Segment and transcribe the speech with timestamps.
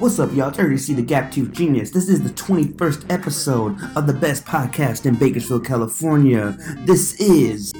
[0.00, 0.48] What's up, y'all?
[0.48, 0.92] It's Ernie C.
[0.92, 1.90] the Gap Tooth Genius.
[1.90, 6.56] This is the 21st episode of the best podcast in Bakersfield, California.
[6.80, 7.72] This is.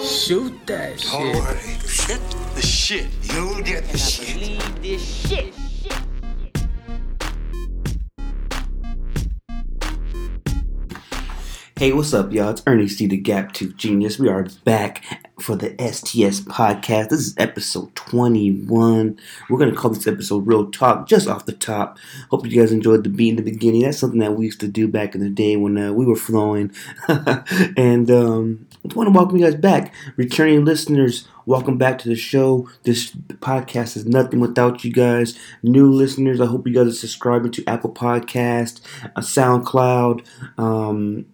[0.00, 1.12] Shoot that shit.
[1.12, 2.20] Alright, shit
[2.54, 3.08] the shit.
[3.22, 4.36] You get the shit.
[4.36, 5.67] Leave this shit.
[11.78, 12.48] Hey, what's up, y'all?
[12.48, 13.06] It's Ernie C.
[13.06, 14.18] the Gap Tooth Genius.
[14.18, 15.04] We are back
[15.38, 17.10] for the STS podcast.
[17.10, 19.16] This is episode 21.
[19.48, 21.96] We're going to call this episode Real Talk just off the top.
[22.32, 23.82] Hope you guys enjoyed the beat in the beginning.
[23.82, 26.16] That's something that we used to do back in the day when uh, we were
[26.16, 26.72] flowing.
[27.76, 29.94] and um, I want to welcome you guys back.
[30.16, 32.68] Returning listeners, welcome back to the show.
[32.82, 35.38] This podcast is nothing without you guys.
[35.62, 38.80] New listeners, I hope you guys are subscribing to Apple Podcast,
[39.14, 40.26] uh, SoundCloud,
[40.58, 41.26] um,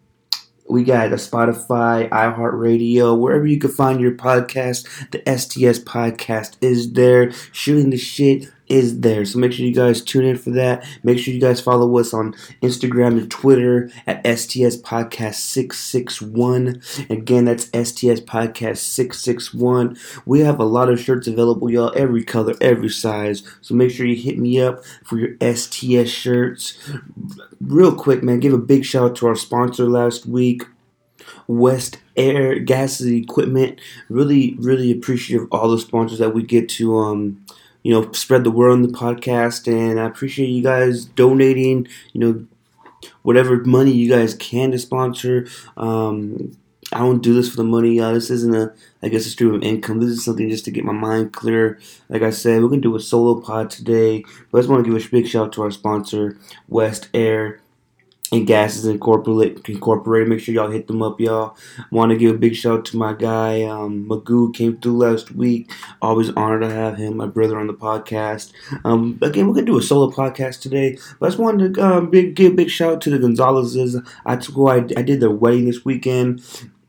[0.69, 4.87] we got a Spotify, iHeartRadio, wherever you can find your podcast.
[5.11, 7.33] The STS podcast is there.
[7.53, 9.25] Shooting the shit is there.
[9.25, 10.87] So make sure you guys tune in for that.
[11.03, 12.33] Make sure you guys follow us on
[12.63, 16.83] Instagram and Twitter at STS Podcast 661.
[17.11, 19.97] Again, that's STS Podcast 661.
[20.25, 23.43] We have a lot of shirts available, y'all, every color, every size.
[23.61, 26.79] So make sure you hit me up for your STS shirts.
[27.61, 30.63] Real quick, man, give a big shout out to our sponsor last week.
[31.47, 33.81] West Air Gas Equipment.
[34.09, 37.45] Really, really appreciate all the sponsors that we get to um,
[37.85, 39.73] you know, spread the word on the podcast.
[39.73, 42.47] And I appreciate you guys donating, you know,
[43.23, 45.47] whatever money you guys can to sponsor.
[45.77, 46.57] Um,
[46.93, 48.01] I don't do this for the money.
[48.01, 50.01] Uh, this isn't a, I guess, a stream of income.
[50.01, 51.79] This is something just to get my mind clear.
[52.09, 54.91] Like I said, we're gonna do a solo pod today, but I just want to
[54.91, 56.39] give a big shout out to our sponsor,
[56.69, 57.61] West Air
[58.33, 59.69] and Gases Incorporated.
[59.69, 60.29] Incorporated.
[60.29, 61.57] Make sure y'all hit them up, y'all.
[61.91, 65.33] Want to give a big shout out to my guy um, Magoo came through last
[65.33, 65.71] week.
[66.03, 68.53] Always honored to have him, my brother, on the podcast.
[68.85, 72.11] Um, again, we're gonna do a solo podcast today, but I just wanted to um,
[72.11, 74.01] big, give a big shout out to the Gonzalez's.
[74.27, 76.43] I took I, I did their wedding this weekend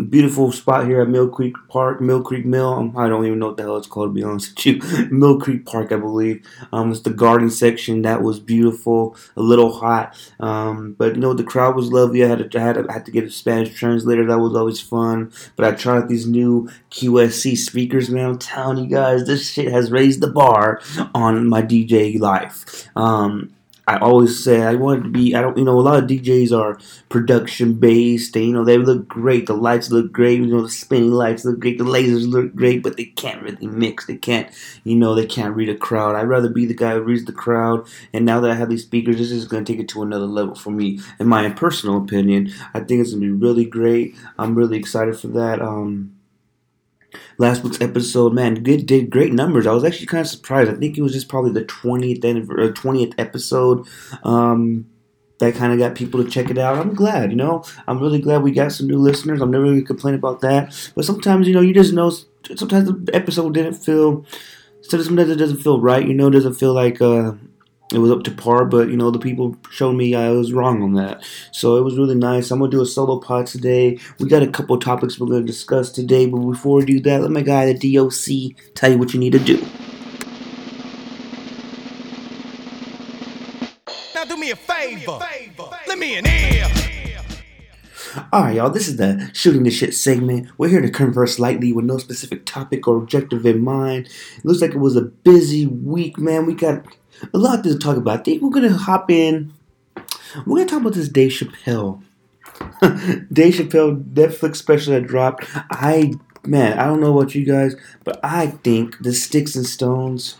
[0.03, 2.73] beautiful spot here at Mill Creek Park, Mill Creek Mill.
[2.73, 5.07] Um, I don't even know what the hell it's called to be honest with you.
[5.11, 6.45] Mill Creek Park, I believe.
[6.71, 11.33] Um, it's the garden section that was beautiful, a little hot, um, but you know
[11.33, 12.23] the crowd was lovely.
[12.23, 14.25] I had to, I had to, I had to get a Spanish translator.
[14.25, 15.31] That was always fun.
[15.55, 18.25] But I tried out these new QSC speakers, man.
[18.25, 20.81] I'm telling you guys, this shit has raised the bar
[21.13, 22.87] on my DJ life.
[22.95, 23.54] Um,
[23.87, 25.35] I always say I want to be.
[25.35, 25.57] I don't.
[25.57, 26.79] You know, a lot of DJs are
[27.09, 28.35] production based.
[28.35, 29.45] And, you know, they look great.
[29.45, 30.39] The lights look great.
[30.39, 31.77] You know, the spinning lights look great.
[31.77, 34.05] The lasers look great, but they can't really mix.
[34.07, 34.49] They can't.
[34.83, 36.15] You know, they can't read a crowd.
[36.15, 37.87] I'd rather be the guy who reads the crowd.
[38.11, 40.25] And now that I have these speakers, this is going to take it to another
[40.25, 40.99] level for me.
[41.19, 44.15] In my personal opinion, I think it's going to be really great.
[44.39, 45.61] I'm really excited for that.
[45.61, 46.14] Um,
[47.37, 49.67] last week's episode, man, good did great numbers.
[49.67, 50.69] I was actually kind of surprised.
[50.69, 53.87] I think it was just probably the twentieth or twentieth episode.
[54.23, 54.87] Um,
[55.39, 56.77] that kind of got people to check it out.
[56.77, 57.63] I'm glad, you know.
[57.87, 59.41] I'm really glad we got some new listeners.
[59.41, 60.91] I'm never really complain about that.
[60.95, 62.11] But sometimes, you know, you just know.
[62.55, 64.25] Sometimes the episode didn't feel.
[64.81, 66.07] Sometimes it doesn't feel right.
[66.07, 67.01] You know, it doesn't feel like.
[67.01, 67.33] Uh,
[67.93, 70.81] it was up to par, but you know the people showed me I was wrong
[70.81, 71.23] on that.
[71.51, 72.49] So it was really nice.
[72.49, 73.99] I'm gonna do a solo pod today.
[74.19, 77.31] We got a couple topics we're gonna discuss today, but before we do that, let
[77.31, 79.57] my guy the DOC tell you what you need to do.
[84.15, 85.19] Now do me a favor.
[85.87, 86.71] Let me in here.
[88.33, 90.49] Alright, y'all, this is the Shooting the Shit segment.
[90.57, 94.07] We're here to converse lightly with no specific topic or objective in mind.
[94.37, 96.45] It looks like it was a busy week, man.
[96.45, 96.85] We got
[97.33, 98.19] a lot to talk about.
[98.19, 99.53] I think we're gonna hop in.
[100.45, 102.03] We're gonna talk about this Dave Chappelle.
[103.31, 105.45] Dave Chappelle Netflix special that dropped.
[105.69, 106.13] I
[106.45, 110.37] man, I don't know about you guys, but I think the Sticks and Stones.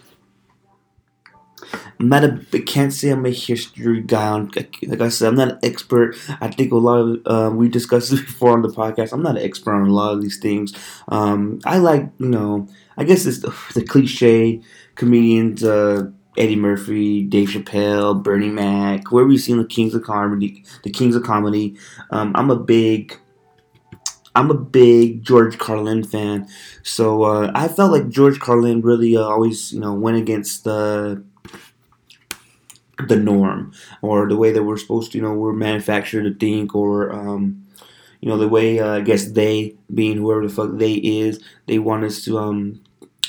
[2.00, 4.28] I'm not a, I can't say I'm a history guy.
[4.28, 4.52] On,
[4.88, 6.16] like I said, I'm not an expert.
[6.42, 9.14] I think a lot of uh, we discussed this before on the podcast.
[9.14, 10.74] I'm not an expert on a lot of these things.
[11.08, 14.62] Um, I like you know, I guess it's the, the cliche
[14.96, 15.64] comedians.
[15.64, 20.90] Uh, Eddie Murphy, Dave Chappelle, Bernie Mac, whoever you've seen the Kings of Comedy, the
[20.90, 21.76] Kings of Comedy.
[22.12, 23.18] Um, I'm a big,
[24.36, 26.48] I'm a big George Carlin fan,
[26.84, 31.24] so uh, I felt like George Carlin really uh, always, you know, went against the
[33.08, 36.76] the norm or the way that we're supposed to, you know, we're manufactured to think
[36.76, 37.12] or.
[37.12, 37.62] Um,
[38.22, 41.78] you know the way uh, I guess they, being whoever the fuck they is, they
[41.78, 42.82] want us to um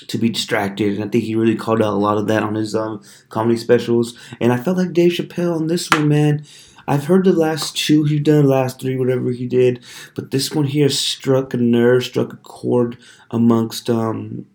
[0.09, 0.95] to be distracted.
[0.95, 3.57] And I think he really called out a lot of that on his um, comedy
[3.57, 4.19] specials.
[4.41, 6.45] And I felt like Dave Chappelle on this one, man.
[6.89, 9.83] I've heard the last two he done, last three, whatever he did,
[10.15, 12.97] but this one here struck a nerve, struck a chord
[13.31, 14.47] amongst um,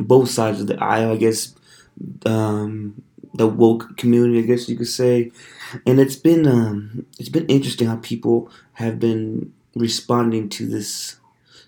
[0.00, 1.12] both sides of the aisle.
[1.12, 1.54] I guess
[2.24, 3.02] um,
[3.34, 5.32] the woke community, I guess you could say.
[5.84, 11.16] And it's been um, it's been interesting how people have been responding to this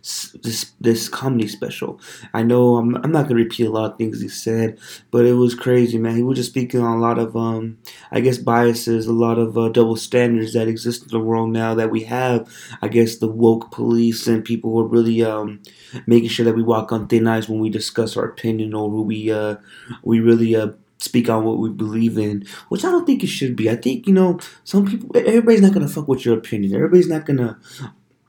[0.02, 2.00] this this comedy special.
[2.32, 4.78] I know I'm, I'm not gonna repeat a lot of things he said,
[5.10, 6.16] but it was crazy, man.
[6.16, 7.78] He was just speaking on a lot of um,
[8.10, 11.74] I guess biases, a lot of uh, double standards that exist in the world now
[11.74, 12.48] that we have.
[12.80, 15.60] I guess the woke police and people who are really um,
[16.06, 19.32] making sure that we walk on thin ice when we discuss our opinion or we
[19.32, 19.56] uh,
[20.02, 20.68] we really uh,
[20.98, 23.70] speak on what we believe in, which I don't think it should be.
[23.70, 26.74] I think, you know, some people, everybody's not going to fuck with your opinion.
[26.74, 27.56] Everybody's not going to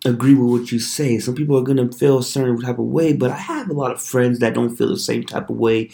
[0.06, 1.20] agree with what you say.
[1.20, 3.92] Some people are gonna feel a certain type of way, but I have a lot
[3.92, 5.90] of friends that don't feel the same type of way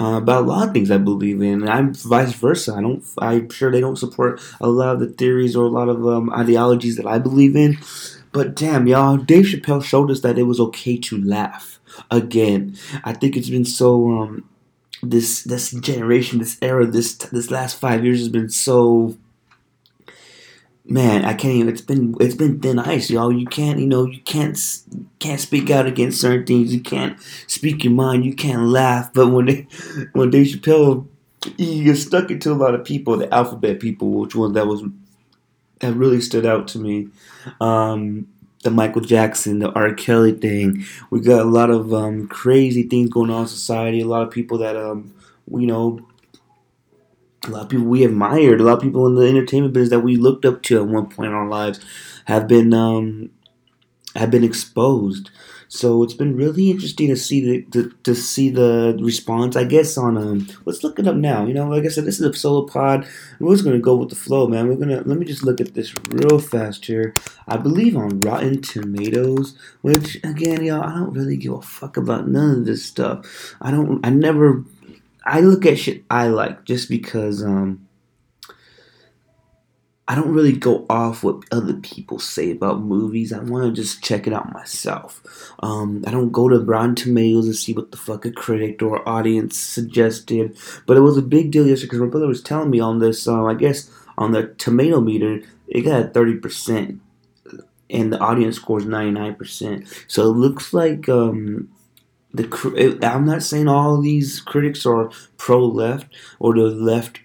[0.00, 2.74] uh, about a lot of things I believe in, and I'm vice versa.
[2.74, 3.04] I don't.
[3.18, 6.30] I'm sure they don't support a lot of the theories or a lot of um,
[6.30, 7.78] ideologies that I believe in.
[8.32, 12.76] But damn, y'all, Dave Chappelle showed us that it was okay to laugh again.
[13.04, 14.10] I think it's been so.
[14.10, 14.48] Um,
[15.00, 19.16] this this generation, this era, this this last five years has been so
[20.88, 21.68] man, I can't even.
[21.68, 23.32] It's been it's been thin ice, y'all.
[23.32, 24.58] You can't, you know, you can't
[25.18, 26.74] can't speak out against certain things.
[26.74, 28.24] You can't speak your mind.
[28.24, 29.12] You can't laugh.
[29.12, 29.66] But when they,
[30.12, 31.06] when Dave Chappelle,
[31.56, 34.82] he gets stuck into a lot of people, the alphabet people, which one that was
[35.80, 37.08] that really stood out to me.
[37.60, 38.28] Um,
[38.64, 39.94] the Michael Jackson, the R.
[39.94, 40.84] Kelly thing.
[41.10, 44.00] We got a lot of um, crazy things going on in society.
[44.00, 45.14] A lot of people that um,
[45.50, 46.00] you know
[47.48, 50.00] a lot of people we admired, a lot of people in the entertainment business that
[50.00, 51.80] we looked up to at one point in our lives
[52.26, 53.30] have been um,
[54.14, 55.30] have been exposed.
[55.70, 59.54] So it's been really interesting to see the to, to see the response.
[59.54, 61.44] I guess on um, let's look it up now.
[61.44, 63.06] You know, like I said, this is a solo pod.
[63.38, 64.68] We're just gonna go with the flow, man.
[64.68, 67.12] We're gonna let me just look at this real fast here.
[67.46, 72.28] I believe on Rotten Tomatoes, which again, y'all, I don't really give a fuck about
[72.28, 73.54] none of this stuff.
[73.60, 74.04] I don't.
[74.04, 74.64] I never
[75.28, 77.86] I look at shit I like just because um,
[80.10, 83.30] I don't really go off what other people say about movies.
[83.30, 85.52] I want to just check it out myself.
[85.62, 89.06] Um, I don't go to Rotten Tomatoes and see what the fuck a critic or
[89.06, 90.56] audience suggested.
[90.86, 93.28] But it was a big deal yesterday because my brother was telling me on this.
[93.28, 97.02] Um, I guess on the tomato meter, it got thirty percent,
[97.90, 99.86] and the audience scores ninety nine percent.
[100.06, 101.68] So it looks like um,
[102.32, 107.20] the I'm not saying all these critics are pro left or the left,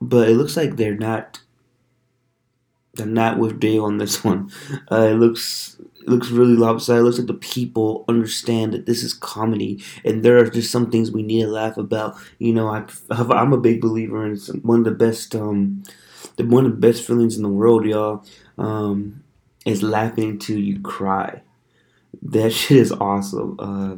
[0.00, 1.40] but it looks like they're not.
[2.94, 4.50] They're not with Dave on this one.
[4.90, 7.00] Uh, it looks it looks really lopsided.
[7.00, 10.90] It looks like the people understand that this is comedy, and there are just some
[10.90, 12.16] things we need to laugh about.
[12.38, 15.82] You know, I, I'm a big believer in one of the best, um,
[16.36, 18.24] the one of the best feelings in the world, y'all,
[18.58, 19.22] um,
[19.64, 21.42] is laughing until you cry
[22.22, 23.56] that shit is awesome.
[23.58, 23.96] Uh,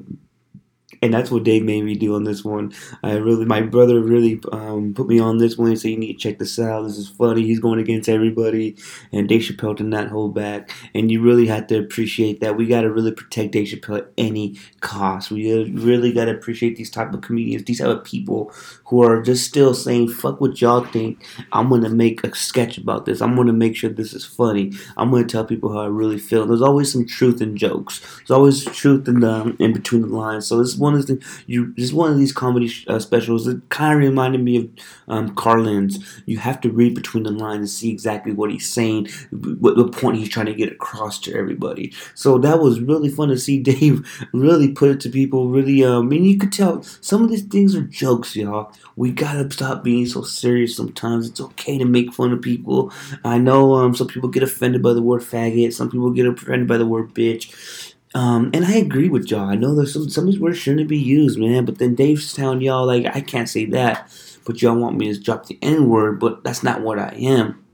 [1.02, 2.72] and that's what Dave made me do on this one.
[3.02, 6.12] I really, my brother really um, put me on this one and said, "You need
[6.14, 6.82] to check this out.
[6.82, 7.42] This is funny.
[7.42, 8.76] He's going against everybody."
[9.12, 10.70] And Dave Chappelle did not hold back.
[10.94, 12.56] And you really have to appreciate that.
[12.56, 15.30] We got to really protect Dave Chappelle at any cost.
[15.30, 18.52] We really got to appreciate these type of comedians, these type of people
[18.90, 23.06] who are just still saying, "Fuck what y'all think." I'm gonna make a sketch about
[23.06, 23.22] this.
[23.22, 24.72] I'm gonna make sure this is funny.
[24.96, 26.44] I'm gonna tell people how I really feel.
[26.44, 28.00] There's always some truth in jokes.
[28.18, 30.46] There's always truth in the in between the lines.
[30.46, 31.72] So this is one of the you.
[31.76, 33.46] This is one of these comedy uh, specials.
[33.46, 34.68] It kind of reminded me of
[35.06, 36.22] um, Carlin's.
[36.26, 39.88] You have to read between the lines and see exactly what he's saying, what the
[39.88, 41.92] point he's trying to get across to everybody.
[42.16, 45.48] So that was really fun to see Dave really put it to people.
[45.48, 49.10] Really, um, I mean, you could tell some of these things are jokes, y'all we
[49.12, 51.28] gotta stop being so serious sometimes.
[51.28, 52.92] It's okay to make fun of people.
[53.24, 56.68] I know um, some people get offended by the word faggot, some people get offended
[56.68, 57.94] by the word bitch.
[58.14, 59.48] Um, and I agree with y'all.
[59.48, 61.64] I know there's some some of these words shouldn't be used, man.
[61.64, 64.12] But then Dave's telling y'all like I can't say that,
[64.44, 67.64] but y'all want me to drop the N word, but that's not what I am.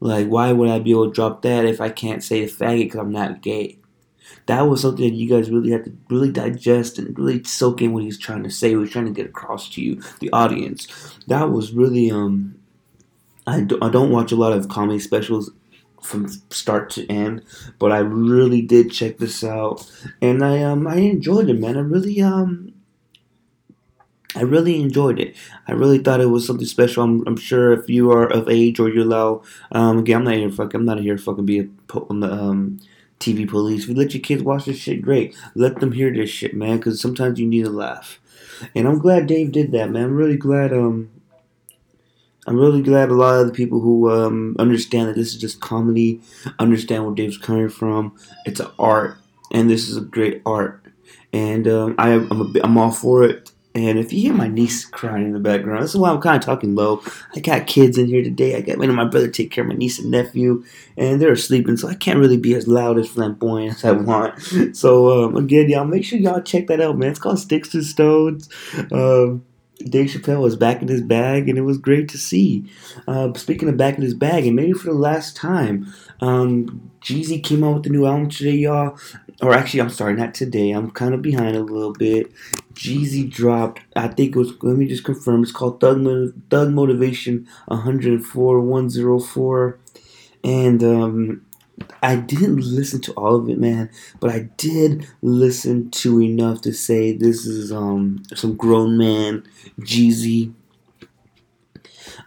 [0.00, 2.84] Like, why would I be able to drop that if I can't say the faggot
[2.84, 3.79] because I'm not gay?
[4.46, 7.92] That was something that you guys really had to really digest and really soak in
[7.92, 10.88] what he's trying to say, what he's trying to get across to you, the audience.
[11.26, 12.56] That was really um.
[13.46, 15.50] I, do, I don't watch a lot of comedy specials
[16.02, 17.42] from start to end,
[17.78, 21.76] but I really did check this out, and I um I enjoyed it, man.
[21.76, 22.72] I really um
[24.36, 25.36] I really enjoyed it.
[25.66, 27.02] I really thought it was something special.
[27.02, 30.34] I'm, I'm sure if you are of age or you're low, um, again, I'm not
[30.34, 30.74] here fuck.
[30.74, 32.78] I'm not here fucking be a put on the um
[33.20, 33.86] TV police.
[33.86, 35.36] You let your kids watch this shit, great.
[35.54, 38.18] Let them hear this shit, man, because sometimes you need a laugh.
[38.74, 40.04] And I'm glad Dave did that, man.
[40.04, 40.72] I'm really glad.
[40.72, 41.10] Um,
[42.46, 45.60] I'm really glad a lot of the people who um, understand that this is just
[45.60, 46.20] comedy
[46.58, 48.16] understand where Dave's coming from.
[48.46, 49.16] It's an art,
[49.52, 50.82] and this is a great art,
[51.32, 53.52] and um, I, I'm a, I'm all for it.
[53.72, 56.36] And if you hear my niece crying in the background, this is why I'm kind
[56.36, 57.02] of talking low.
[57.36, 58.56] I got kids in here today.
[58.56, 60.64] I got me and my brother take care of my niece and nephew,
[60.96, 64.34] and they're sleeping, so I can't really be as loud as flamboyant as I want.
[64.80, 67.10] So um, again, y'all make sure y'all check that out, man.
[67.10, 68.48] It's called Sticks to Stones.
[68.92, 69.44] Um,
[69.88, 72.64] Dave Chappelle was back in his bag, and it was great to see.
[73.08, 77.42] Uh, speaking of back in his bag, and maybe for the last time, um, Jeezy
[77.42, 78.98] came out with the new album today, y'all.
[79.42, 80.70] Or actually, I'm sorry, not today.
[80.72, 82.30] I'm kind of behind a little bit.
[82.74, 86.04] Jeezy dropped, I think it was, let me just confirm, it's called Thug,
[86.50, 89.78] Thug Motivation 104 104.
[90.44, 91.46] And um,
[92.02, 96.72] I didn't listen to all of it, man, but I did listen to enough to
[96.72, 99.44] say this is um some grown man
[99.80, 100.52] Jeezy.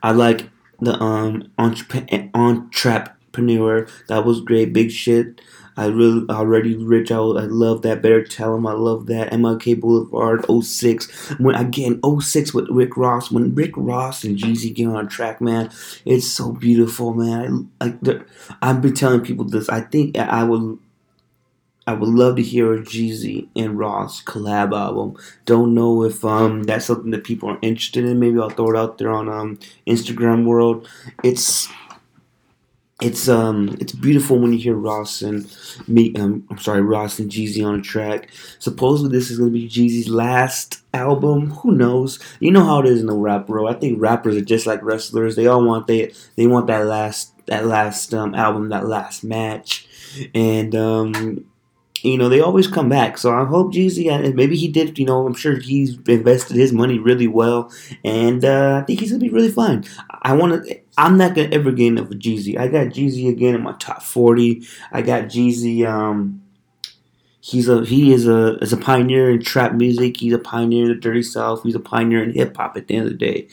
[0.01, 3.87] I like the um entrepreneur.
[4.07, 5.41] That was great, big shit.
[5.77, 7.11] I really already rich.
[7.11, 8.01] I, I love that.
[8.01, 9.31] Better tell him I love that.
[9.31, 11.31] MLK Boulevard 06.
[11.39, 13.31] When again 06 with Rick Ross.
[13.31, 15.71] When Rick Ross and Jeezy get on track, man,
[16.05, 17.71] it's so beautiful, man.
[17.81, 18.21] I, I,
[18.61, 19.69] I've been telling people this.
[19.69, 20.79] I think I would.
[21.85, 25.17] I would love to hear a Jeezy and Ross collab album.
[25.45, 28.19] Don't know if um that's something that people are interested in.
[28.19, 30.87] Maybe I'll throw it out there on um Instagram world.
[31.23, 31.67] It's
[33.03, 35.45] it's um it's beautiful when you hear Ross and
[35.87, 38.29] me um I'm sorry Ross and Jeezy on a track.
[38.59, 41.51] Supposedly this is gonna be Jeezy's last album.
[41.51, 42.19] Who knows?
[42.39, 43.69] You know how it is in the rap world.
[43.75, 45.35] I think rappers are just like wrestlers.
[45.35, 49.87] They all want they they want that last that last um, album, that last match,
[50.33, 51.45] and um
[52.01, 53.17] you know, they always come back.
[53.17, 56.99] So I hope Jeezy, maybe he did, you know, I'm sure he's invested his money
[56.99, 57.71] really well.
[58.03, 59.85] And uh, I think he's to be really fine.
[60.21, 62.57] I want to, I'm not to ever get enough of Jeezy.
[62.57, 64.63] I got Jeezy again in my top 40.
[64.91, 66.43] I got Jeezy, um,
[67.45, 70.15] He's a he is a is a pioneer in trap music.
[70.15, 71.63] He's a pioneer in the dirty south.
[71.63, 72.77] He's a pioneer in hip hop.
[72.77, 73.49] At the end of the day,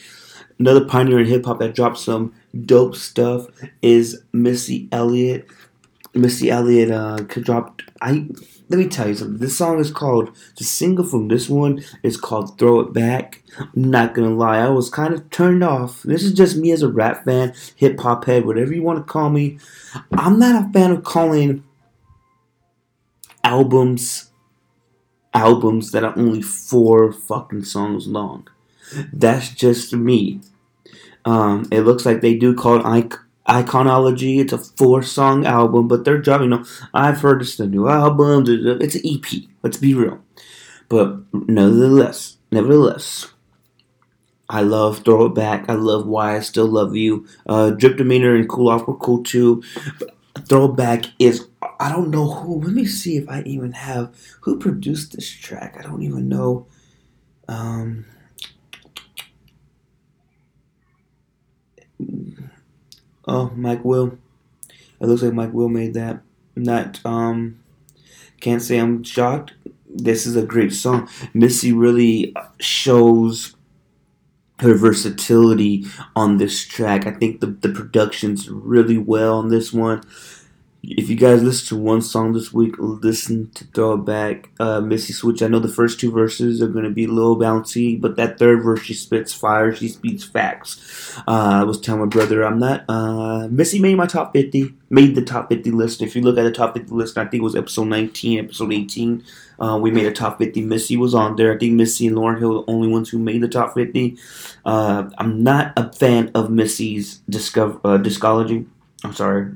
[0.57, 2.33] another pioneer in hip hop that dropped some
[2.65, 3.47] dope stuff
[3.81, 5.45] is Missy Elliott.
[6.13, 8.27] Missy Elliott uh, dropped I
[8.69, 9.37] let me tell you something.
[9.37, 13.69] This song is called the single from this one is called "Throw It Back." I'm
[13.75, 16.01] not gonna lie, I was kind of turned off.
[16.03, 19.11] This is just me as a rap fan, hip hop head, whatever you want to
[19.11, 19.59] call me.
[20.11, 21.63] I'm not a fan of calling
[23.43, 24.31] albums
[25.33, 28.47] albums that are only four fucking songs long.
[29.13, 30.41] That's just me.
[31.23, 32.85] Um, it looks like they do call it
[33.47, 34.39] Iconology.
[34.39, 36.51] It's a four song album, but they're dropping.
[36.51, 38.45] You know, I've heard it's the new album.
[38.47, 39.43] It's an EP.
[39.63, 40.21] Let's be real.
[40.89, 43.27] But nevertheless, nevertheless,
[44.49, 45.69] I love Throw It Back.
[45.69, 47.25] I love Why I Still Love You.
[47.47, 49.63] Uh, Drip Demeanor and Cool Off were cool too.
[49.97, 50.15] But
[50.47, 51.47] Throw It Back is
[51.79, 52.61] I don't know who.
[52.61, 55.77] Let me see if I even have who produced this track.
[55.79, 56.67] I don't even know.
[57.47, 58.05] Um,
[63.27, 64.17] Oh, Mike Will.
[64.99, 66.21] It looks like Mike Will made that.
[66.55, 67.59] Not um
[68.39, 69.53] can't say I'm shocked.
[69.89, 71.07] This is a great song.
[71.33, 73.55] Missy really shows
[74.59, 75.85] her versatility
[76.15, 77.07] on this track.
[77.07, 80.03] I think the, the production's really well on this one
[80.83, 84.81] if you guys listen to one song this week, listen to Throw It Back, uh,
[84.81, 85.43] Missy Switch.
[85.43, 88.39] I know the first two verses are going to be a little bouncy, but that
[88.39, 91.19] third verse, she spits fire, she speaks facts.
[91.27, 95.13] Uh, I was telling my brother, I'm not, uh, Missy made my top 50, made
[95.13, 96.01] the top 50 list.
[96.01, 98.73] If you look at the top 50 list, I think it was episode 19, episode
[98.73, 99.23] 18,
[99.59, 100.61] uh, we made a top 50.
[100.63, 101.53] Missy was on there.
[101.53, 104.17] I think Missy and Lauryn Hill were the only ones who made the top 50.
[104.65, 108.65] Uh, I'm not a fan of Missy's discover, uh, discology.
[109.03, 109.51] I'm sorry,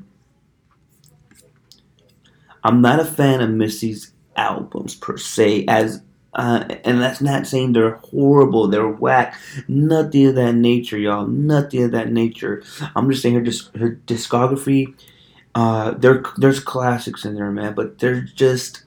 [2.66, 6.02] I'm not a fan of Missy's albums per se, as
[6.34, 11.84] uh, and that's not saying they're horrible, they're whack, nothing of that nature, y'all, nothing
[11.84, 12.64] of that nature.
[12.96, 14.96] I'm just saying her, disc- her discography.
[15.54, 18.84] Uh, there, there's classics in there, man, but they're just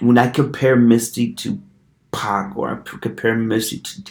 [0.00, 1.60] when I compare Missy to
[2.12, 4.02] Pac or I compare Missy to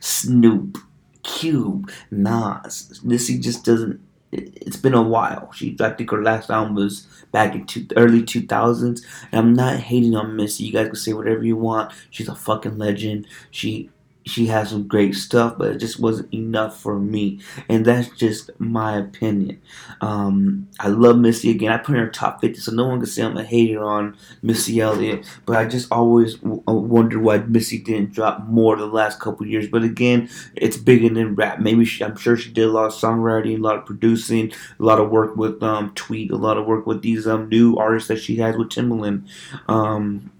[0.00, 0.78] Snoop,
[1.22, 5.52] Cube, Nas, Missy just doesn't it's been a while.
[5.52, 9.02] She, I think her last album was back in two, early 2000s.
[9.32, 10.64] And I'm not hating on Missy.
[10.64, 11.92] You guys can say whatever you want.
[12.10, 13.26] She's a fucking legend.
[13.50, 13.90] She
[14.26, 18.50] she has some great stuff, but it just wasn't enough for me, and that's just
[18.58, 19.60] my opinion.
[20.00, 21.70] Um, I love Missy again.
[21.70, 24.16] I put her in top fifty, so no one can say I'm a hater on
[24.42, 25.24] Missy Elliott.
[25.46, 29.46] But I just always w- uh, wonder why Missy didn't drop more the last couple
[29.46, 29.68] years.
[29.68, 31.60] But again, it's bigger than rap.
[31.60, 34.82] Maybe she, I'm sure she did a lot of songwriting, a lot of producing, a
[34.82, 38.08] lot of work with um, Tweet, a lot of work with these um, new artists
[38.08, 39.28] that she has with Timbaland.
[39.68, 40.32] Um,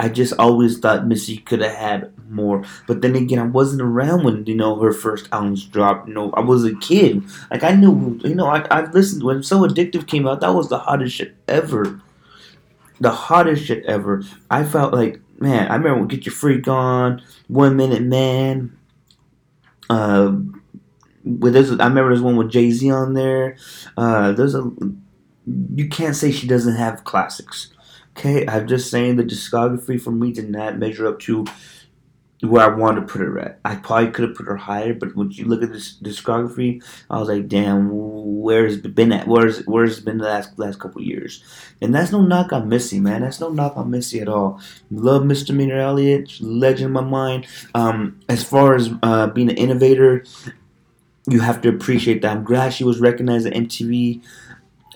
[0.00, 2.64] I just always thought Missy could have had more.
[2.86, 6.08] But then again, I wasn't around when you know her first albums dropped.
[6.08, 7.22] You know, I was a kid.
[7.50, 10.40] Like I knew, you know, I I listened when So Addictive came out.
[10.40, 12.00] That was the hottest shit ever.
[12.98, 14.22] The hottest shit ever.
[14.50, 15.68] I felt like man.
[15.70, 18.74] I remember Get Your Freak On, One Minute Man.
[19.90, 20.32] Uh,
[21.24, 23.58] with this, I remember there's one with Jay Z on there.
[23.98, 24.70] Uh, there's a
[25.74, 27.70] you can't say she doesn't have classics.
[28.20, 31.46] Okay, I'm just saying the discography for me did not measure up to
[32.42, 33.60] where I wanted to put her at.
[33.64, 37.18] I probably could have put her higher, but when you look at this discography, I
[37.18, 39.26] was like, damn, where's been at?
[39.26, 41.42] Where's where's been the last last couple years?
[41.80, 43.22] And that's no knock on Missy, man.
[43.22, 44.60] That's no knock on Missy at all.
[44.90, 47.46] Love Misdemeanor Elliott, legend in my mind.
[47.74, 50.24] Um, as far as uh, being an innovator,
[51.26, 52.36] you have to appreciate that.
[52.36, 54.22] I'm glad she was recognized at MTV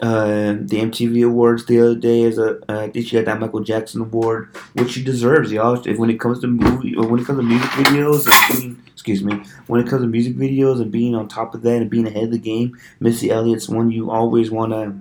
[0.03, 3.41] uh, the MTV Awards the other day as a uh, I think she got that
[3.41, 5.81] Michael Jackson award, which she deserves, y'all.
[5.87, 9.23] If when it comes to movie when it comes to music videos and being, excuse
[9.23, 12.07] me, when it comes to music videos and being on top of that and being
[12.07, 15.01] ahead of the game, Missy Elliott's one you always wanna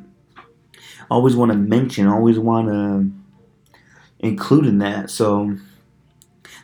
[1.09, 3.07] always wanna mention, always wanna
[4.19, 5.09] include in that.
[5.09, 5.57] So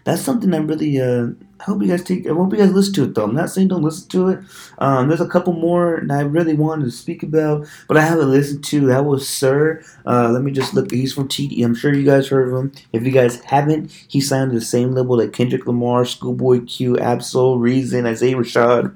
[0.10, 1.28] that's something that really uh,
[1.60, 2.26] I hope you guys take.
[2.26, 3.26] I hope you guys listen to it though.
[3.26, 4.40] I'm not saying don't listen to it.
[4.78, 8.32] Um, there's a couple more that I really wanted to speak about, but I haven't
[8.32, 8.88] listened to.
[8.88, 9.84] That was Sir.
[10.06, 10.90] Uh, let me just look.
[10.90, 11.64] He's from TD.
[11.64, 12.72] I'm sure you guys heard of him.
[12.94, 16.98] If you guys haven't, he signed to the same label that Kendrick Lamar, Schoolboy Q,
[16.98, 18.96] Ab-Soul, Reason, Isaiah Rashad,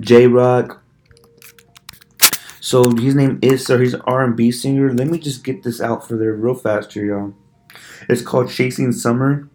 [0.00, 0.82] Jay Rock.
[2.60, 3.80] So his name is Sir.
[3.80, 4.92] He's an R&B singer.
[4.92, 7.34] Let me just get this out for there real fast here, y'all.
[8.08, 9.48] It's called Chasing Summer.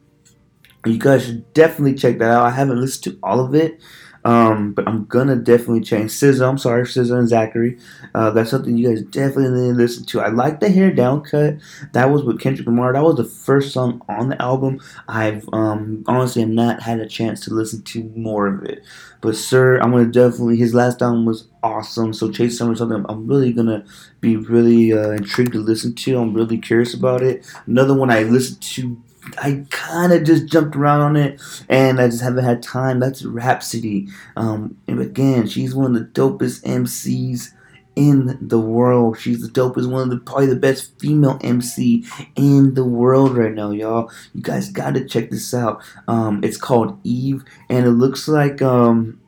[0.86, 2.46] You guys should definitely check that out.
[2.46, 3.82] I haven't listened to all of it,
[4.24, 6.12] um, but I'm gonna definitely change.
[6.12, 7.82] SZA, I'm sorry, SZA and Zacari.
[8.16, 10.22] Uh, that's something you guys definitely need to listen to.
[10.22, 11.58] I like the hair down cut.
[11.92, 12.94] That was with Kendrick Lamar.
[12.94, 14.80] That was the first song on the album.
[15.10, 18.82] I've um, honestly have not had a chance to listen to more of it.
[19.20, 20.56] But sir, I'm gonna definitely.
[20.56, 22.14] His last album was awesome.
[22.14, 23.84] So Chase Summer something I'm really gonna
[24.22, 26.18] be really uh, intrigued to listen to.
[26.18, 27.46] I'm really curious about it.
[27.66, 29.02] Another one I listened to
[29.38, 33.00] I kind of just jumped around on it, and I just haven't had time.
[33.00, 34.08] That's Rapsody.
[34.36, 37.52] Um, and again, she's one of the dopest MCs
[37.96, 39.20] in the world.
[39.20, 42.06] She's the dopest, one of the probably the best female MC
[42.36, 44.10] in the world right now, y'all.
[44.34, 45.82] You guys got to check this out.
[46.08, 49.19] Um, it's called Eve, and it looks like um,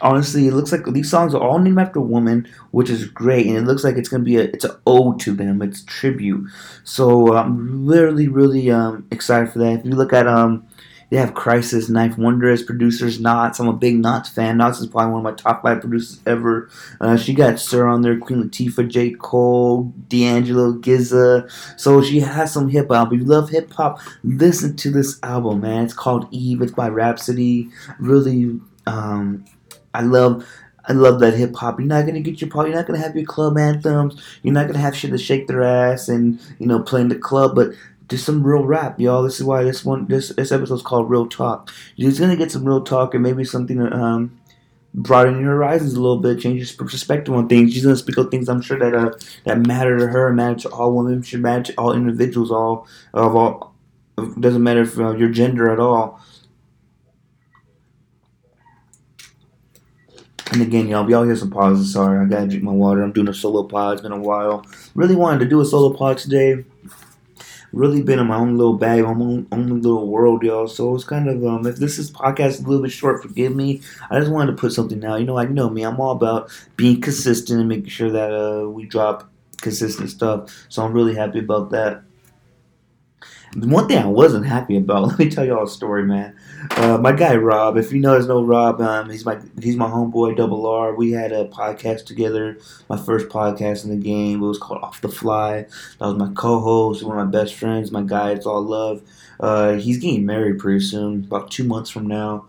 [0.00, 3.56] honestly, it looks like these songs are all named after women, which is great, and
[3.56, 6.48] it looks like it's gonna be a it's an ode to them, it's tribute.
[6.84, 9.80] So I'm really really um, excited for that.
[9.80, 10.66] If you look at um,
[11.14, 13.20] they have Khrysis, 9th Wonder as producers.
[13.20, 13.60] Nottz.
[13.60, 14.58] I'm a big Nottz fan.
[14.58, 16.68] Nottz is probably one of my top five producers ever.
[17.00, 19.12] Uh, she got Sir on there, Queen Latifah, J.
[19.12, 21.48] Cole, D'Angelo, GZA.
[21.78, 23.12] So she has some hip hop.
[23.12, 25.84] If you love hip hop, listen to this album, man.
[25.84, 26.62] It's called Eve.
[26.62, 27.70] It's by Rapsody.
[28.00, 29.44] Really, um,
[29.94, 30.46] I love
[30.86, 31.78] I love that hip hop.
[31.78, 34.20] You're not gonna get your you're not gonna have your club anthems.
[34.42, 37.16] You're not gonna have shit to shake their ass and you know play in the
[37.16, 37.70] club, but
[38.08, 39.22] just some real rap, y'all.
[39.22, 41.70] This is why this one this this episode's called Real Talk.
[41.96, 44.38] You're just gonna get some real talk and maybe something um
[44.94, 47.72] broaden your horizons a little bit, change your perspective on things.
[47.72, 49.12] She's gonna speak of things I'm sure that uh,
[49.44, 53.34] that matter to her, matter to all women, should matter to all individuals, all of
[53.34, 53.74] all.
[54.38, 56.20] Doesn't matter if uh, your gender at all.
[60.54, 61.92] And again, y'all, y'all hear some pauses.
[61.92, 63.02] Sorry, I gotta drink my water.
[63.02, 63.94] I'm doing a solo pod.
[63.94, 64.64] It's been a while.
[64.94, 66.64] Really wanted to do a solo pod today.
[67.72, 70.68] Really been in my own little bag, my own, own little world, y'all.
[70.68, 73.80] So it's kind of um, if this is podcast a little bit short, forgive me.
[74.10, 75.18] I just wanted to put something out.
[75.18, 75.82] You know, I know me.
[75.82, 79.28] I'm all about being consistent and making sure that uh, we drop
[79.60, 80.66] consistent stuff.
[80.68, 82.04] So I'm really happy about that.
[83.56, 86.36] One thing I wasn't happy about, let me tell y'all a story, man.
[86.72, 89.88] Uh, my guy Rob, if you know, there's no Rob, um, he's my he's my
[89.88, 90.94] homeboy, Double R.
[90.94, 94.42] We had a podcast together, my first podcast in the game.
[94.42, 95.62] It was called Off the Fly.
[95.98, 98.32] That was my co-host, one of my best friends, my guy.
[98.32, 99.02] It's all love.
[99.38, 102.46] Uh, he's getting married pretty soon, about two months from now.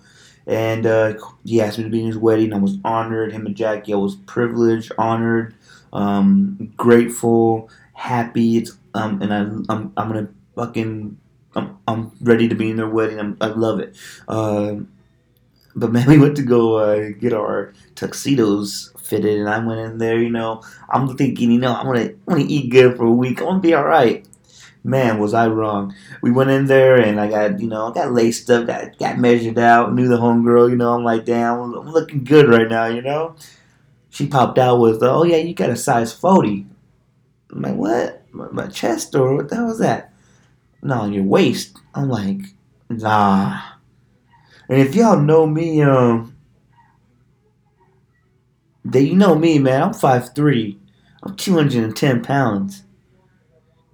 [0.47, 2.53] And uh, he asked me to be in his wedding.
[2.53, 3.31] I was honored.
[3.31, 5.55] Him and Jackie, I was privileged, honored,
[5.91, 8.57] um, grateful, happy.
[8.57, 9.39] It's um, and I,
[9.73, 11.17] I'm I'm gonna fucking
[11.55, 13.19] I'm, I'm ready to be in their wedding.
[13.19, 13.97] I'm, i love it.
[14.27, 14.75] Uh,
[15.75, 19.97] but man, we went to go uh, get our tuxedos fitted, and I went in
[19.97, 20.19] there.
[20.19, 23.39] You know, I'm thinking, you know, I'm gonna I'm gonna eat good for a week.
[23.39, 24.25] I'm gonna be all right.
[24.83, 25.95] Man, was I wrong?
[26.21, 29.17] We went in there, and I got you know, I got laced up, got got
[29.17, 30.69] measured out, knew the homegirl.
[30.69, 32.85] You know, I'm like, damn, I'm looking good right now.
[32.85, 33.35] You know,
[34.09, 36.65] she popped out with, oh yeah, you got a size 40.
[37.51, 38.23] I'm like, what?
[38.31, 40.13] My, my chest or what the hell was that?
[40.85, 41.77] No, on your waist.
[41.93, 42.41] I'm like,
[42.89, 43.59] nah.
[44.69, 46.35] And if y'all know me, um,
[48.85, 49.81] that you know me, man.
[49.81, 50.77] I'm 5'3".
[51.23, 52.83] I'm 210 pounds.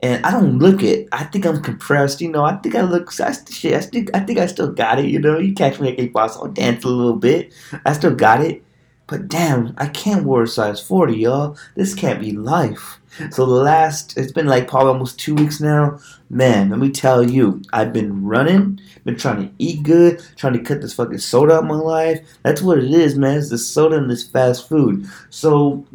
[0.03, 1.07] And I don't look it.
[1.11, 2.21] I think I'm compressed.
[2.21, 3.11] You know, I think I look.
[3.21, 5.05] I, shit, I, think, I think I still got it.
[5.05, 7.53] You know, you catch me at a boss, I'll dance a little bit.
[7.85, 8.63] I still got it.
[9.07, 11.57] But damn, I can't wear a size 40, y'all.
[11.75, 13.00] This can't be life.
[13.31, 15.99] So the last, it's been like probably almost two weeks now.
[16.29, 20.59] Man, let me tell you, I've been running, been trying to eat good, trying to
[20.59, 22.19] cut this fucking soda out of my life.
[22.43, 23.37] That's what it is, man.
[23.37, 25.05] It's the soda and this fast food.
[25.29, 25.85] So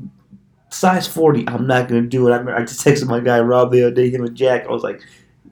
[0.70, 2.32] size 40, I'm not gonna do it.
[2.32, 4.66] I, I just texted my guy Rob the other day, him and Jack.
[4.66, 5.02] I was like,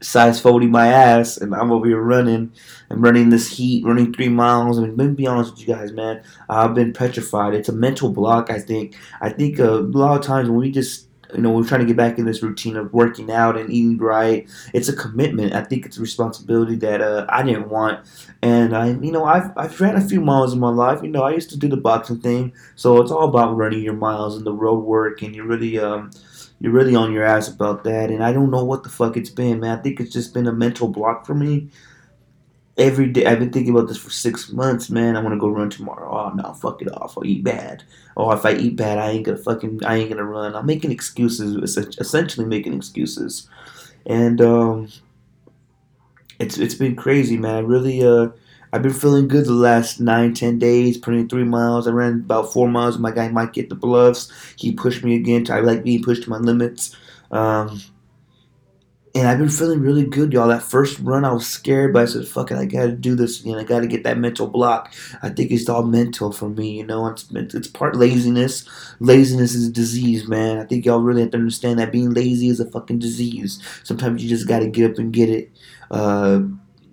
[0.00, 2.52] size 40 my ass, and I'm over here running.
[2.90, 4.78] I'm running this heat, running three miles.
[4.78, 6.22] I mean, let me be honest with you guys, man.
[6.48, 7.54] I've been petrified.
[7.54, 8.96] It's a mental block, I think.
[9.20, 11.96] I think a lot of times when we just you know, we're trying to get
[11.96, 14.48] back in this routine of working out and eating right.
[14.72, 15.54] It's a commitment.
[15.54, 18.06] I think it's a responsibility that uh, I didn't want.
[18.42, 21.02] And I, you know, I've, I've ran a few miles in my life.
[21.02, 22.52] You know, I used to do the boxing thing.
[22.76, 25.22] So it's all about running your miles and the road work.
[25.22, 26.10] And you're really, um,
[26.60, 28.10] you're really on your ass about that.
[28.10, 29.78] And I don't know what the fuck it's been, man.
[29.78, 31.68] I think it's just been a mental block for me
[32.76, 33.26] every day.
[33.26, 35.16] I've been thinking about this for six months, man.
[35.16, 36.10] I want to go run tomorrow.
[36.10, 37.16] Oh no, fuck it off.
[37.16, 37.84] I'll eat bad.
[38.16, 40.54] Oh, if I eat bad, I ain't gonna fucking, I ain't gonna run.
[40.54, 43.48] I'm making excuses, essentially making excuses,
[44.06, 44.88] and um,
[46.38, 47.54] it's it's been crazy, man.
[47.56, 48.28] I really uh.
[48.72, 51.86] I've been feeling good the last nine, ten days, putting three miles.
[51.86, 52.98] I ran about four miles.
[52.98, 54.32] My guy might get the bluffs.
[54.56, 55.46] He pushed me again.
[55.48, 56.96] I like being pushed to my limits.
[57.30, 57.80] Um,
[59.16, 60.48] and I've been feeling really good, y'all.
[60.48, 63.40] That first run, I was scared, but I said, "Fuck it, I gotta do this
[63.40, 63.58] again.
[63.58, 67.06] I gotta get that mental block." I think it's all mental for me, you know.
[67.06, 68.64] It's it's part laziness.
[68.98, 70.58] Laziness is a disease, man.
[70.58, 73.62] I think y'all really have to understand that being lazy is a fucking disease.
[73.84, 75.52] Sometimes you just gotta get up and get it.
[75.92, 76.40] Uh,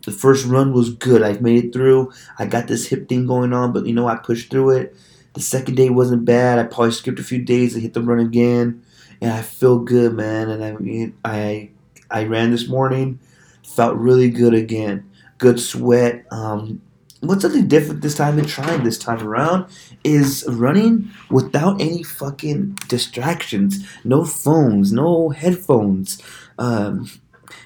[0.05, 1.23] the first run was good.
[1.23, 2.12] I made it through.
[2.38, 4.95] I got this hip thing going on, but you know I pushed through it.
[5.34, 6.60] The second day wasn't bad.
[6.60, 8.84] I probably skipped a few days to hit the run again,
[9.21, 10.49] and I feel good, man.
[10.49, 11.70] And I I
[12.12, 13.19] I ran this morning,
[13.63, 15.10] felt really good again.
[15.38, 16.26] Good sweat.
[16.32, 16.82] Um,
[17.21, 19.65] what's something different this time and trying this time around
[20.04, 23.88] is running without any fucking distractions.
[24.04, 26.21] No phones, no headphones.
[26.58, 27.10] Um,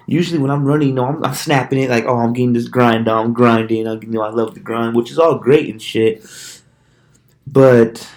[0.05, 2.67] usually when I'm running, you know, I'm, I'm, snapping it like, oh, I'm getting this
[2.67, 3.87] grind on, I'm grinding.
[3.87, 6.25] I, you know, I love the grind, which is all great and shit.
[7.47, 8.07] But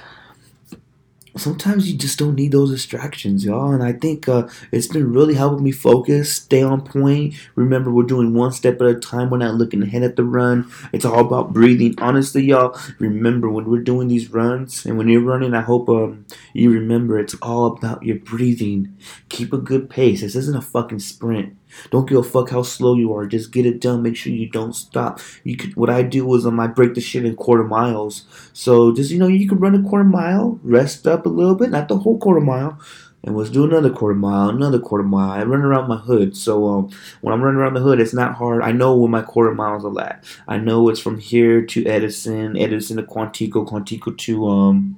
[1.39, 3.73] sometimes you just don't need those distractions, y'all.
[3.73, 7.35] And I think uh, it's been really helping me focus, stay on point.
[7.55, 9.31] Remember, we're doing one step at a time.
[9.31, 10.71] We're not looking ahead at the run.
[10.93, 11.95] It's all about breathing.
[11.99, 16.25] Honestly, y'all, remember when we're doing these runs and when you're running, I hope um,
[16.55, 18.97] you remember it's all about your breathing.
[19.29, 20.23] Keep a good pace.
[20.23, 21.58] This isn't a fucking sprint.
[21.91, 23.27] Don't give a fuck how slow you are.
[23.27, 24.03] Just get it done.
[24.03, 25.21] Make sure you don't stop.
[25.45, 25.77] You could.
[25.77, 28.25] What I do is um, I break the shit in quarter miles.
[28.53, 31.71] So just you know, you can run a quarter mile, rest up a little bit,
[31.71, 32.79] not the whole quarter mile,
[33.25, 35.31] and let's do another quarter mile, another quarter mile.
[35.31, 36.37] I run around my hood.
[36.37, 38.63] So um, when I'm running around the hood, it's not hard.
[38.63, 40.25] I know where my quarter miles are at.
[40.47, 44.97] I know it's from here to Edison, Edison to Quantico, Quantico to um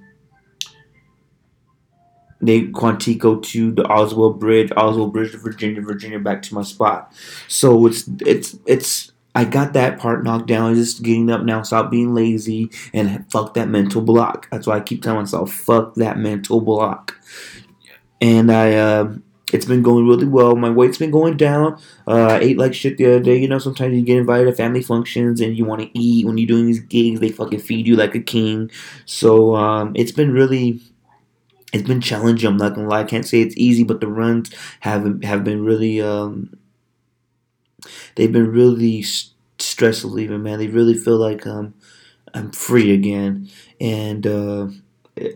[2.41, 7.13] they Quantico to the Oswald Bridge, Oswald Bridge to Virginia, Virginia back to my spot.
[7.49, 10.75] So it's it's it's I got that part knocked down.
[10.75, 14.49] Just getting up now, stop being lazy, and fuck that mental block.
[14.51, 17.17] That's why I keep telling myself, fuck that mental block.
[18.21, 19.15] And I, uh,
[19.53, 20.57] it's been going really well.
[20.57, 21.81] My weight's been going down.
[22.07, 23.37] Uh, I ate like shit the other day.
[23.37, 26.27] You know, sometimes you get invited to family functions and you want to eat.
[26.27, 28.71] When you're doing these gigs, they fucking feed you like a king.
[29.07, 30.81] So um, it's been really
[31.73, 32.49] it's been challenging.
[32.49, 33.01] I'm not gonna lie.
[33.01, 36.57] I can't say it's easy, but the runs have have been really um,
[38.15, 39.03] they've been really
[39.59, 40.59] stress relieving, man.
[40.59, 41.75] They really feel like um,
[42.35, 44.69] I'm free again, and uh,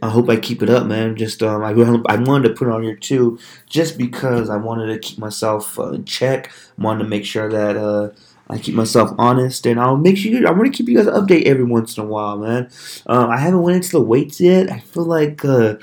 [0.03, 1.16] I hope I keep it up, man.
[1.16, 4.99] Just um, I I wanted to put on here too, just because I wanted to
[4.99, 6.51] keep myself uh, in check.
[6.79, 7.77] I wanted to make sure that.
[7.77, 8.11] Uh,
[8.51, 11.44] I keep myself honest, and I'll make sure I want to keep you guys update
[11.47, 12.70] every once in a while, man.
[13.07, 14.70] Uh, I haven't went into the weights yet.
[14.70, 15.77] I feel like uh,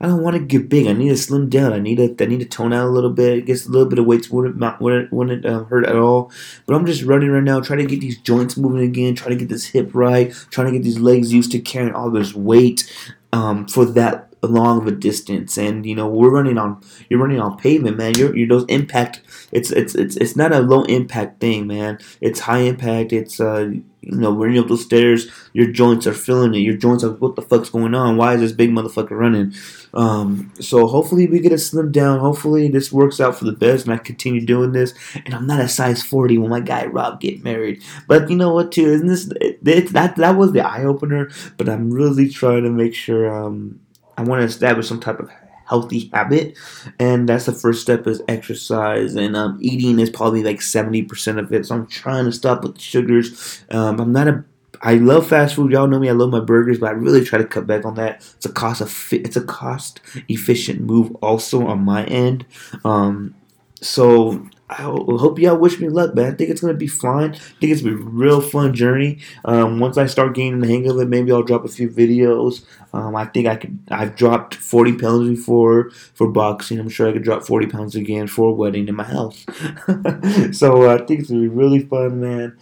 [0.00, 0.86] I don't want to get big.
[0.86, 1.72] I need to slim down.
[1.72, 3.38] I need to I need to tone out a little bit.
[3.38, 6.30] It gets a little bit of weight wouldn't wouldn't, wouldn't uh, hurt at all.
[6.66, 9.36] But I'm just running right now, trying to get these joints moving again, trying to
[9.36, 12.92] get this hip right, trying to get these legs used to carrying all this weight
[13.32, 17.40] um, for that long of a distance, and you know we're running on you're running
[17.40, 18.14] on pavement, man.
[18.16, 19.22] You're, you're those impact.
[19.52, 21.98] It's it's it's it's not a low impact thing, man.
[22.20, 23.12] It's high impact.
[23.12, 23.70] It's uh
[24.06, 26.58] you know running up those stairs, your joints are feeling it.
[26.58, 28.16] Your joints are what the fuck's going on?
[28.16, 29.52] Why is this big motherfucker running?
[29.94, 32.20] Um, so hopefully we get it slimmed down.
[32.20, 34.94] Hopefully this works out for the best, and I continue doing this.
[35.24, 37.82] And I'm not a size 40 when my guy Rob get married.
[38.06, 38.86] But you know what, too?
[38.86, 41.30] Isn't this it, it, that that was the eye opener?
[41.56, 43.80] But I'm really trying to make sure um
[44.16, 45.30] I want to establish some type of
[45.66, 46.56] healthy habit
[47.00, 51.52] and that's the first step is exercise and um, eating is probably like 70% of
[51.52, 54.44] it so i'm trying to stop with the sugars um, i'm not a
[54.82, 55.72] I love fast food.
[55.72, 56.08] Y'all know me.
[56.08, 58.16] I love my burgers, but I really try to cut back on that.
[58.36, 62.44] It's a cost of it's a cost efficient move also on my end.
[62.84, 63.34] Um,
[63.80, 66.32] so I hope y'all wish me luck, man.
[66.32, 67.34] I think it's gonna be fine.
[67.34, 69.20] I think it's a real fun journey.
[69.44, 72.64] Um, once I start gaining the hang of it, maybe I'll drop a few videos.
[72.92, 73.78] Um, I think I could.
[73.90, 76.80] I've dropped forty pounds before for boxing.
[76.80, 79.44] I'm sure I could drop forty pounds again for a wedding in my house.
[80.52, 82.58] so uh, I think it's gonna be really fun, man.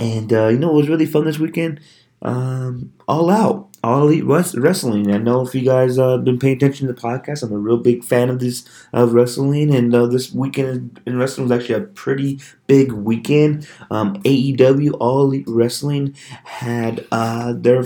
[0.00, 1.80] And uh, you know what was really fun this weekend?
[2.22, 3.68] Um, all out.
[3.86, 5.12] All Elite Wrestling.
[5.12, 7.76] I know if you guys uh, been paying attention to the podcast, I'm a real
[7.76, 11.86] big fan of this of wrestling, and uh, this weekend in wrestling was actually a
[11.86, 13.68] pretty big weekend.
[13.92, 17.84] Um, AEW All Elite Wrestling had uh, their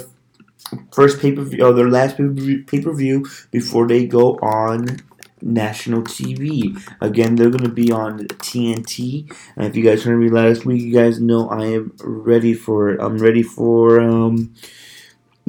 [0.90, 5.00] first pay per view, or their last pay per view before they go on
[5.42, 6.82] national TV.
[7.02, 9.30] Again, they're going to be on TNT.
[9.54, 12.88] And if you guys heard me last week, you guys know I am ready for.
[12.88, 13.00] It.
[13.02, 14.00] I'm ready for.
[14.00, 14.54] Um,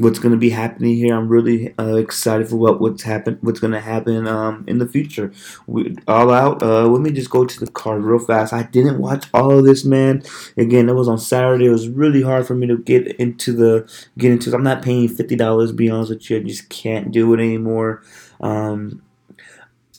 [0.02, 1.16] what's going to be happening here.
[1.16, 4.88] I'm really uh, excited for what what's happen what's going to happen um, in the
[4.88, 5.32] future.
[5.68, 6.62] We, all out.
[6.62, 8.54] Uh, let me just go to the card real fast.
[8.54, 10.24] I didn't watch all of this, man.
[10.58, 11.68] Again, it was on Saturday.
[11.68, 14.54] It was really hard for me to get into the get into.
[14.54, 15.72] I'm not paying fifty dollars.
[15.72, 18.04] Be honest with you, I just can't do it anymore.
[18.40, 19.02] Um,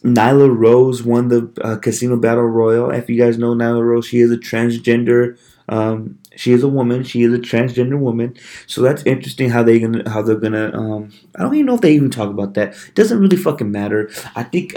[0.03, 2.91] Nyla Rose won the uh, Casino Battle Royale.
[2.91, 5.39] If you guys know Nyla Rose, she is a transgender
[5.69, 7.05] um, she is a woman.
[7.05, 8.37] She is a transgender woman.
[8.67, 10.73] So that's interesting how they gonna how they're gonna.
[10.73, 12.75] Um, I don't even know if they even talk about that.
[12.89, 14.11] It doesn't really fucking matter.
[14.35, 14.77] I think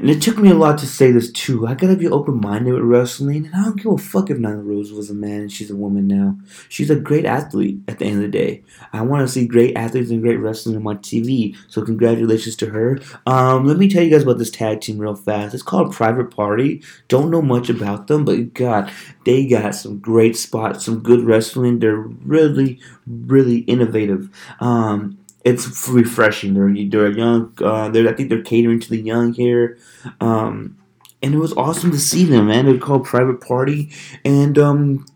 [0.00, 1.66] and it took me a lot to say this too.
[1.66, 4.64] I gotta be open minded with wrestling, and I don't give a fuck if Nyla
[4.64, 6.38] Rose was a man and she's a woman now.
[6.70, 8.64] She's a great athlete at the end of the day.
[8.94, 12.70] I want to see great athletes and great wrestling on my TV, so congratulations to
[12.70, 12.98] her.
[13.26, 15.52] Um, let me tell you guys about this tag team real fast.
[15.52, 16.82] It's called Private Party.
[17.08, 18.90] Don't know much about them, but God,
[19.26, 21.78] they got some great spots, some good wrestling.
[21.78, 24.30] They're really, really innovative.
[24.60, 26.54] Um, it's refreshing.
[26.54, 27.54] They're they're young.
[27.62, 29.78] Uh, they're I think they're catering to the young here,
[30.20, 30.76] um,
[31.22, 32.48] and it was awesome to see them.
[32.48, 33.90] Man, they're called Private Party,
[34.24, 35.06] and um,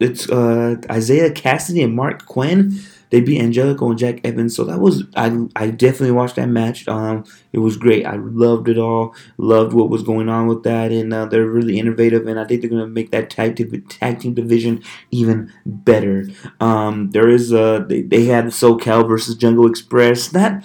[0.00, 2.80] it's uh, Isiah Kassidy and Marq Quen
[3.14, 4.56] they beat Angelico and Jack Evans.
[4.56, 6.88] So that was I I definitely watched that match.
[6.88, 8.04] Um, it was great.
[8.04, 9.14] I loved it all.
[9.38, 12.26] Loved what was going on with that, and uh, they're really innovative.
[12.26, 16.26] And I think they're gonna make that tag team, tag team division even better.
[16.58, 20.26] Um, there is uh they, they had SoCal versus Jungle Express.
[20.30, 20.64] That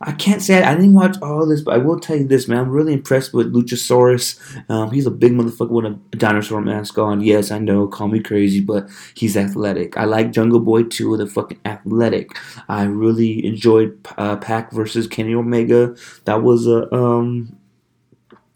[0.00, 2.46] I can't say I, I, didn't watch all this, but I will tell you this,
[2.46, 2.58] man.
[2.58, 4.38] I'm really impressed with Luchasaurus.
[4.70, 7.20] Um, he's a big motherfucker with a dinosaur mask on.
[7.20, 9.96] Yes, I know, call me crazy, but he's athletic.
[9.96, 12.36] I like Jungle Boy too, the fucking athletic.
[12.68, 15.96] I really enjoyed uh, Pac versus Kenny Omega.
[16.26, 17.56] That was a um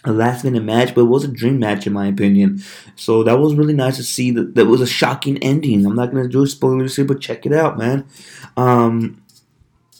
[0.04, 2.62] a last minute match, but it was a dream match in my opinion.
[2.96, 5.86] So that was really nice to see that that was a shocking ending.
[5.86, 8.06] I'm not gonna do a spoiler here, but check it out, man.
[8.56, 9.21] Um,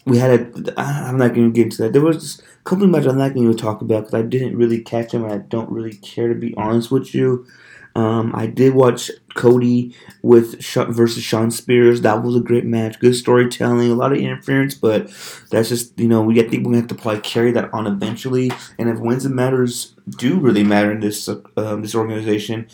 [0.05, 0.75] we had a.
[0.81, 1.93] I'm not going to get into that.
[1.93, 4.57] There was a couple of matches I'm not going to talk about because I didn't
[4.57, 7.47] really catch them and I don't really care to be honest with you.
[7.95, 12.01] Um, I did watch Cody with versus Shawn Spears.
[12.03, 12.99] That was a great match.
[13.01, 15.07] Good storytelling, a lot of interference, but
[15.51, 17.87] that's just you know we I think we're gonna have to probably carry that on
[17.87, 18.51] eventually.
[18.79, 22.67] And if wins and matters do really matter in this uh, this organization,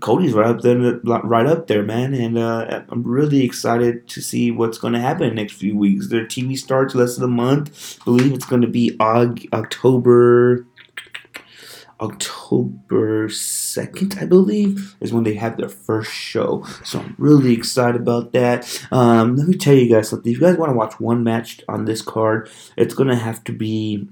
[0.00, 2.14] Cody's right up there, right up there, man.
[2.14, 6.08] And uh, I'm really excited to see what's going to happen next few weeks.
[6.08, 7.98] Their TV starts less than a month.
[8.02, 10.66] I believe it's going to be October
[12.00, 16.64] October 2nd, I believe, is when they have their first show.
[16.84, 18.86] So I'm really excited about that.
[18.90, 20.30] Um, let me tell you guys something.
[20.30, 23.42] If you guys want to watch one match on this card, it's going to have
[23.44, 24.08] to be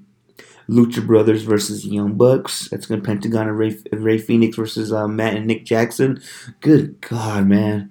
[0.68, 2.68] Lucha Brothers versus Young Bucks.
[2.70, 6.22] That's going to Pentagon and Ray, Rey Fenix versus uh, Matt and Nick Jackson.
[6.60, 7.90] Good God, man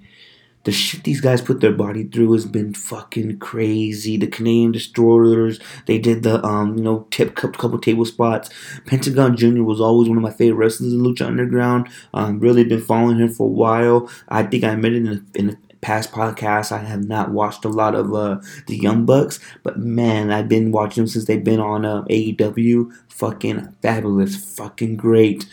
[0.63, 4.17] the shit these guys put their body through has been fucking crazy.
[4.17, 8.49] The Canadian Destroyers, they did the um, you know, tip couple, couple table spots.
[8.86, 9.63] Pentagon Jr.
[9.63, 11.89] was always one of my favorite wrestlers in Lucha Underground.
[12.13, 14.10] Um, really been following him for a while.
[14.30, 18.13] I think I it in, in past podcasts, I have not watched a lot of
[18.13, 22.04] uh, the Young Bucks, but man, I've been watching them since they've been on uh,
[22.04, 22.91] AEW.
[23.10, 25.45] Fucking fabulous, fucking great.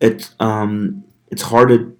[0.00, 1.96] It's um, it's hard to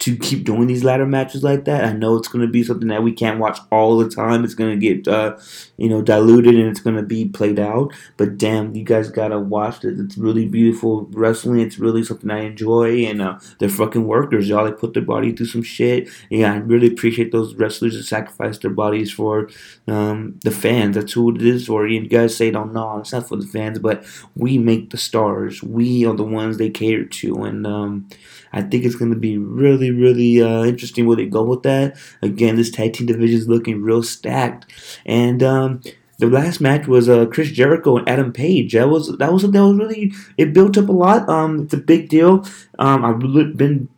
[0.00, 1.84] to keep doing these ladder matches like that.
[1.84, 4.44] I know it's going to be something that we can't watch all the time.
[4.44, 5.36] It's going to get, uh,
[5.76, 7.92] you know, diluted and it's going to be played out.
[8.16, 10.00] But damn, you guys got to watch it.
[10.00, 11.60] It's really beautiful wrestling.
[11.60, 13.04] It's really something I enjoy.
[13.04, 14.64] And uh, they're fucking workers, y'all.
[14.64, 16.08] They put their body through some shit.
[16.30, 19.50] Yeah, I really appreciate those wrestlers that sacrifice their bodies for
[19.86, 20.96] um, the fans.
[20.96, 21.86] That's who it is for.
[21.86, 25.62] You guys say, don't know, it's not for the fans, but we make the stars.
[25.62, 27.44] We are the ones they cater to.
[27.44, 28.08] And, um,
[28.52, 31.96] I think it's going to be really, really uh, interesting where they go with that.
[32.22, 34.66] Again, this tag team division is looking real stacked,
[35.06, 35.80] and um,
[36.18, 38.74] the last match was uh, Chris Jericho and Adam Page.
[38.74, 41.28] That was that was that was really it built up a lot.
[41.28, 42.44] Um, it's a big deal.
[42.78, 43.18] Um, I've
[43.56, 43.88] been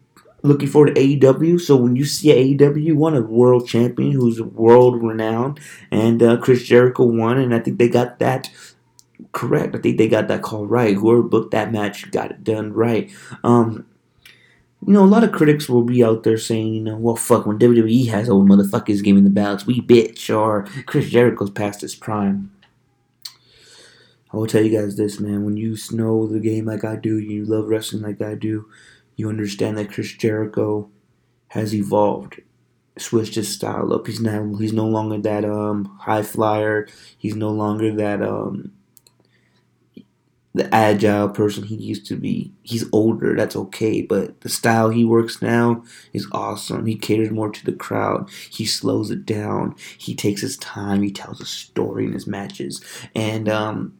[0.43, 1.61] looking forward to AEW.
[1.61, 5.61] So when you see AEW, want a world champion who's world renowned,
[5.91, 8.51] and uh, Chris Jericho won, and I think they got that
[9.33, 9.75] correct.
[9.75, 10.97] I think they got that call right.
[10.97, 13.11] Whoever booked that match got it done right.
[13.45, 13.87] Um,
[14.87, 17.47] you know, a lot of critics will be out there saying, you know, well, fuck,
[17.47, 21.95] when WWE has old motherfuckers giving the belts, we bitch, or Chris Jericho's past his
[21.95, 22.51] prime.
[24.33, 25.45] I will tell you guys this, man.
[25.45, 28.68] When you know the game like I do, you love wrestling like I do,
[29.14, 30.90] you understand that Chris Jericho
[31.49, 32.40] has evolved,
[32.99, 34.07] switched his style up.
[34.07, 36.88] He's now he's no longer that um high flyer.
[37.18, 38.73] He's no longer that um
[40.55, 42.53] the agile person he used to be.
[42.62, 46.87] He's older, that's okay, but the style he works now is awesome.
[46.87, 48.29] He caters more to the crowd.
[48.51, 49.75] He slows it down.
[49.97, 51.03] He takes his time.
[51.03, 52.85] He tells a story in his matches.
[53.15, 53.95] And um,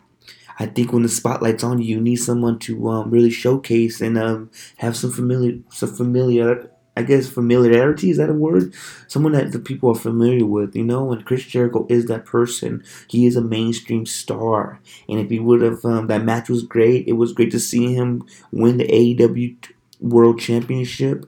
[0.59, 4.19] I think when the spotlight's on you, you need someone to um, really showcase and
[4.19, 8.75] um, have some familiar, some familiar, I guess familiarity is that a word?
[9.09, 11.13] Someone that the people are familiar with, you know.
[11.13, 12.85] And Chris Jericho is that person.
[13.09, 14.79] He is a mainstream star,
[15.09, 17.09] and if he would have, um, that match was great.
[17.09, 19.57] It was great to see him win the AEW
[20.01, 21.25] World Championship.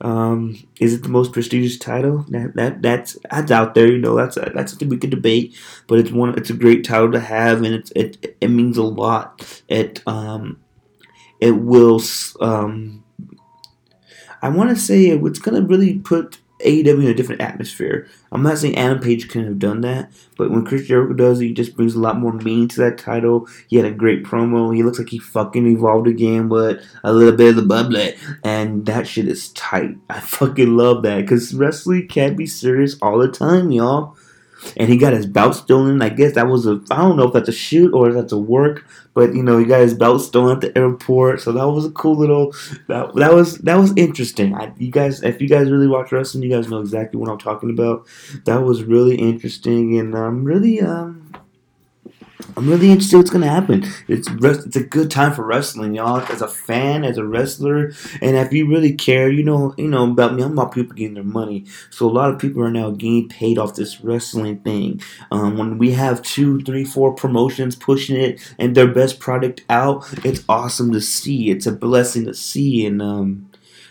[0.00, 2.26] Um, is it the most prestigious title?
[2.28, 3.90] That that that's that's out there.
[3.90, 5.56] You know, that's that's something we could debate.
[5.86, 6.36] But it's one.
[6.36, 9.62] It's a great title to have, and it's it it means a lot.
[9.68, 10.58] It um
[11.40, 12.00] it will
[12.40, 13.04] um
[14.42, 18.08] I want to say it's going to really put AEW in a different atmosphere.
[18.32, 21.46] I'm not saying Adam Page couldn't have done that, but when Chris Jericho does it,
[21.46, 23.46] he just brings a lot more meaning to that title.
[23.68, 24.74] He had a great promo.
[24.74, 28.86] He looks like he fucking evolved again with a little bit of the bubbly, and
[28.86, 29.96] that shit is tight.
[30.08, 34.16] I fucking love that because wrestling can't be serious all the time, y'all
[34.76, 36.02] and he got his belt stolen.
[36.02, 38.32] I guess that was a I don't know if that's a shoot or if that's
[38.32, 41.68] a work, but you know he got his belt stolen at the airport, so that
[41.68, 42.52] was a cool little
[42.88, 44.54] that that was that was interesting.
[44.54, 47.38] I, you guys, if you guys really watch wrestling, you guys know exactly what I'm
[47.38, 48.06] talking about.
[48.44, 51.32] That was really interesting and um really um
[52.56, 53.84] I'm really interested what's gonna happen.
[54.08, 56.20] It's it's a good time for wrestling, y'all.
[56.20, 57.92] As a fan, as a wrestler,
[58.22, 60.42] and if you really care, you know, you know about me.
[60.42, 61.66] I'm about people getting their money.
[61.90, 65.02] So a lot of people are now getting paid off this wrestling thing.
[65.30, 70.06] Um, when we have two, three, four promotions pushing it and their best product out,
[70.24, 71.50] it's awesome to see.
[71.50, 73.50] It's a blessing to see, and um,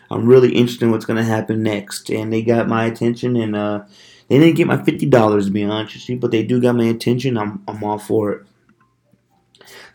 [0.10, 2.10] I'm really interested in what's gonna happen next.
[2.10, 3.84] And they got my attention, and uh
[4.28, 6.75] they didn't get my fifty dollars to be honest with you, but they do got
[6.75, 7.38] my attention.
[7.38, 8.45] I'm I'm all for it.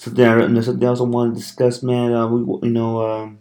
[0.01, 2.15] So there, something else I want to discuss, man.
[2.15, 3.39] Uh, we, you know, um,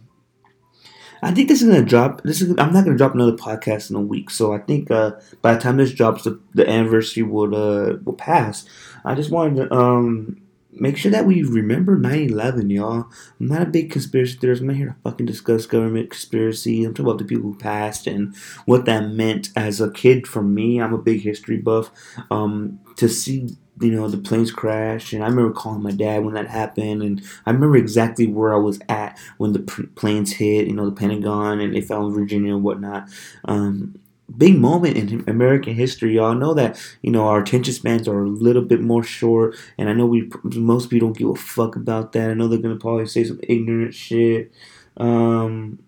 [1.22, 2.22] I think this is gonna drop.
[2.24, 5.12] This is I'm not gonna drop another podcast in a week, so I think uh,
[5.42, 8.66] by the time this drops, the, the anniversary would uh will pass.
[9.06, 10.42] I just wanted to um
[10.72, 13.08] make sure that we remember 9-11, y'all.
[13.40, 14.62] I'm not a big conspiracy theorist.
[14.62, 16.84] I'm not here to fucking discuss government conspiracy.
[16.84, 20.44] I'm talking about the people who passed and what that meant as a kid for
[20.44, 20.82] me.
[20.82, 21.92] I'm a big history buff.
[22.30, 26.34] Um, to see you know the planes crash and i remember calling my dad when
[26.34, 29.60] that happened and i remember exactly where i was at when the
[29.96, 33.08] planes hit you know the pentagon and they fell in virginia and whatnot
[33.46, 33.98] um,
[34.38, 36.16] big moment in American history.
[36.16, 39.90] Y'all know that you know our attention spans are a little bit more short, and
[39.90, 42.30] I know we most people don't give a fuck about that.
[42.32, 44.52] I know they're gonna probably say some ignorant shit.
[44.98, 45.80] Um,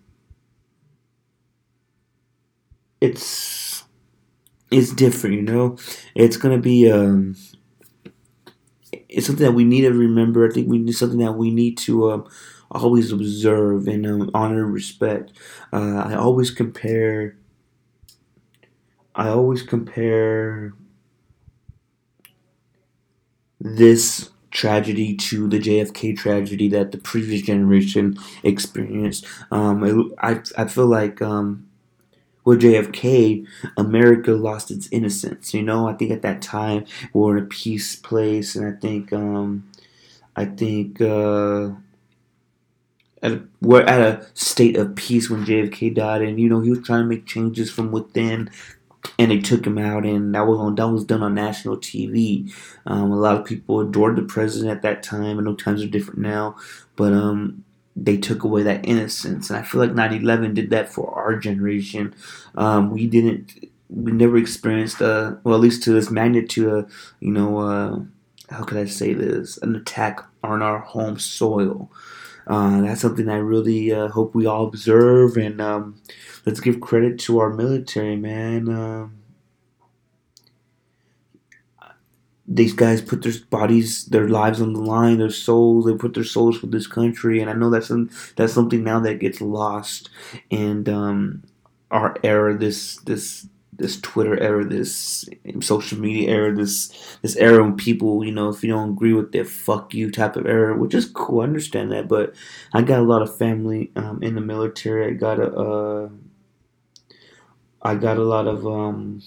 [3.00, 3.84] it's
[4.70, 5.78] it's different, you know.
[6.14, 7.36] It's gonna be um,
[9.08, 10.46] it's something that we need to remember.
[10.46, 12.28] I think we need something that we need to um,
[12.70, 15.32] always observe and um, honor and respect.
[15.72, 17.36] Uh, I always compare
[19.14, 20.74] I always compare
[23.60, 29.26] this tragedy to the JFK tragedy that the previous generation experienced.
[29.50, 31.66] Um, I, I feel like um,
[32.44, 33.46] with JFK,
[33.76, 35.54] America lost its innocence.
[35.54, 38.78] You know, I think at that time we were in a peace place, and I
[38.78, 39.70] think, um,
[40.36, 41.70] I think uh,
[43.22, 46.70] at a, we're at a state of peace when JFK died, and you know he
[46.70, 48.50] was trying to make changes from within,
[49.18, 52.52] and they took him out, and that was on that was done on national TV.
[52.86, 55.38] Um, a lot of people adored the president at that time.
[55.38, 56.56] I know times are different now,
[56.96, 57.64] but um,
[57.96, 59.50] they took away that innocence.
[59.50, 62.14] And I feel like 9-11 did that for our generation.
[62.54, 66.88] Um, we didn't, we never experienced, a, well, at least to this magnitude, uh,
[67.20, 68.00] you know, uh,
[68.50, 69.58] how could I say this?
[69.58, 71.90] An attack on our home soil.
[72.52, 76.02] Uh, that's something I really uh, hope we all observe, and um,
[76.44, 78.68] let's give credit to our military, man.
[78.68, 79.22] Um,
[82.46, 85.86] these guys put their bodies, their lives on the line, their souls.
[85.86, 89.00] They put their souls for this country, and I know that's some, that's something now
[89.00, 90.10] that gets lost
[90.50, 91.44] in um,
[91.90, 92.56] our era.
[92.58, 93.46] This this
[93.82, 95.28] this Twitter era, this
[95.60, 99.32] social media era, this this era when people, you know, if you don't agree with
[99.32, 102.08] their fuck you type of era, which is cool, I understand that.
[102.08, 102.34] But
[102.72, 105.06] I got a lot of family um, in the military.
[105.06, 106.08] I got a, uh,
[107.82, 109.20] I got a lot of um,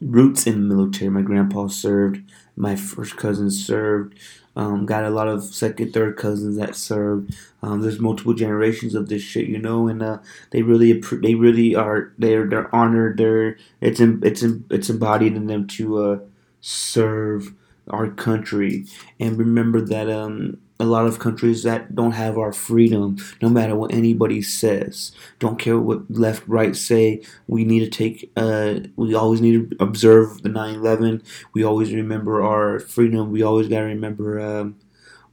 [0.00, 1.10] roots in the military.
[1.10, 2.22] My grandpa served.
[2.56, 4.18] My first cousin served.
[4.56, 7.34] Um, got a lot of second, third cousins that served.
[7.62, 10.18] Um, there's multiple generations of this shit, you know, and uh,
[10.50, 12.12] they really, they really are.
[12.18, 13.16] They're they're honored.
[13.16, 16.18] They're it's it's it's embodied in them to uh,
[16.60, 17.52] serve
[17.88, 18.86] our country
[19.20, 23.76] and remember that um, a lot of countries that don't have our freedom, no matter
[23.76, 25.12] what anybody says.
[25.38, 27.22] Don't care what left, right say.
[27.46, 31.22] We need to take, uh, we always need to observe the 9 11.
[31.52, 33.30] We always remember our freedom.
[33.30, 34.76] We always got to remember um,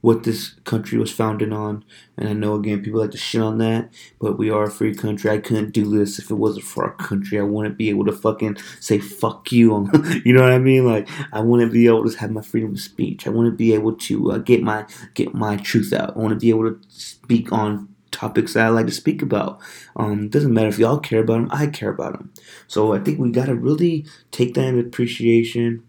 [0.02, 1.84] what this country was founded on.
[2.16, 3.88] And I know again people like to shit on that,
[4.20, 5.30] but we are a free country.
[5.30, 7.38] I couldn't do this if it wasn't for our country.
[7.38, 9.88] I wouldn't be able to fucking say fuck you.
[10.24, 10.84] You know what I mean?
[10.84, 13.26] Like I wouldn't be able to have my freedom of speech.
[13.26, 16.16] I wouldn't be able to uh, get my get my truth out.
[16.16, 19.60] I want to be able to speak on topics that I like to speak about.
[19.96, 21.48] Um, doesn't matter if y'all care about them.
[21.50, 22.32] I care about them.
[22.66, 25.84] So I think we gotta really take that in appreciation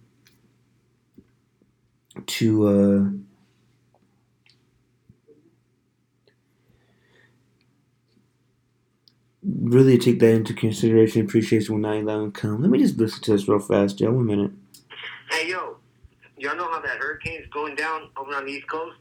[2.27, 2.67] to.
[2.67, 3.22] Uh,
[9.45, 11.25] really take that into consideration.
[11.25, 12.61] Appreciation when 9 11 come.
[12.61, 14.11] Let me just listen to this real fast, Joe.
[14.11, 14.51] One minute.
[15.31, 15.77] Hey, yo,
[16.37, 18.97] y'all know how that hurricane's going down over on the East Coast?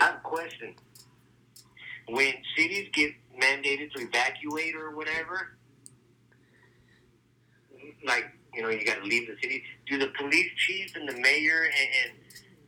[0.00, 0.74] I have a question.
[2.08, 5.56] When cities get mandated to evacuate or whatever,
[8.04, 11.14] like, you know, you got to leave the city, do the police chief and the
[11.20, 12.12] mayor and, and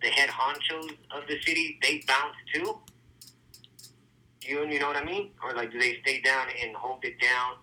[0.00, 2.78] the head honchos of the city, they bounce too?
[4.44, 5.30] You you know what I mean?
[5.42, 7.56] Or like, do they stay down and hold it down?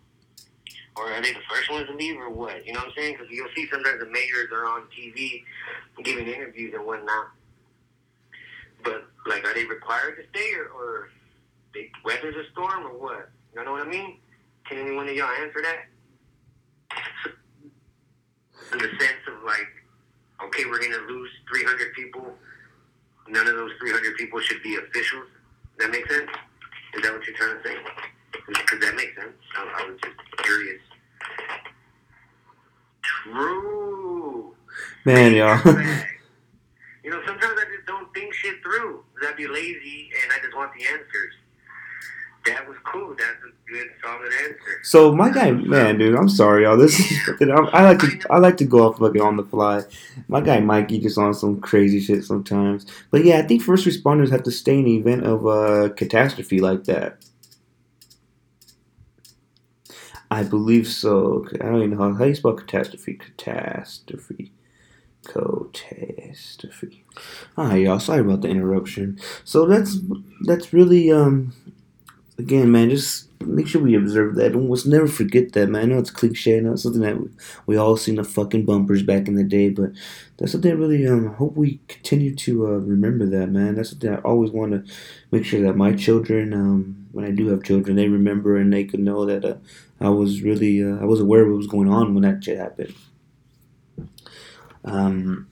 [0.96, 2.66] Or are they the first ones to leave, or what?
[2.66, 3.14] You know what I'm saying?
[3.14, 5.44] Because you'll see sometimes the mayors are on TV
[6.04, 7.28] giving interviews and whatnot.
[8.84, 11.10] But like, are they required to stay, or, or
[11.74, 13.30] they weather the storm, or what?
[13.56, 14.18] You know what I mean?
[14.68, 15.86] Can anyone of y'all answer that?
[18.74, 19.68] In the sense of like,
[20.44, 22.34] okay, we're gonna lose 300 people.
[23.28, 25.28] None of those 300 people should be officials.
[25.78, 26.30] That makes sense.
[26.96, 27.76] Is that what you're trying to say?
[28.48, 29.34] Because that makes sense.
[29.56, 30.82] I, I was just curious.
[33.02, 34.56] True.
[35.06, 35.58] Man, y'all.
[37.04, 39.04] you know, sometimes I just don't think shit through.
[39.28, 41.34] I'd be lazy and I just want the answers.
[42.46, 43.10] That was cool.
[43.10, 44.80] That's a good, solid answer.
[44.84, 46.78] So my guy, man, dude, I'm sorry, y'all.
[46.78, 49.84] This is I like to I like to go off fucking on the fly.
[50.28, 52.86] My guy Mikey just on some crazy shit sometimes.
[53.12, 56.60] But yeah, I think first responders have to stay in the event of a catastrophe
[56.60, 57.18] like that.
[60.32, 61.46] I believe so.
[61.56, 63.16] I don't even know how, how you spell catastrophe.
[63.16, 64.52] Catastrophe.
[65.24, 67.04] Catastrophe.
[67.58, 68.00] Alright, y'all.
[68.00, 69.20] Sorry about the interruption.
[69.44, 69.98] So that's
[70.46, 71.54] that's really um
[72.40, 74.54] again, man, just make sure we observe that.
[74.54, 75.84] And let's never forget that, man.
[75.84, 76.58] I know it's cliche.
[76.58, 77.30] I know it's something that we,
[77.68, 79.92] we all seen the fucking bumpers back in the day, but
[80.38, 83.76] that's something I really um, hope we continue to uh, remember that, man.
[83.76, 84.94] That's something I always want to
[85.32, 88.86] make sure that my children, um, when I do have children, they remember and they
[88.86, 89.58] can know that uh,
[90.00, 92.58] I was really, uh, I was aware of what was going on when that shit
[92.58, 92.96] happened.
[94.86, 95.49] Um,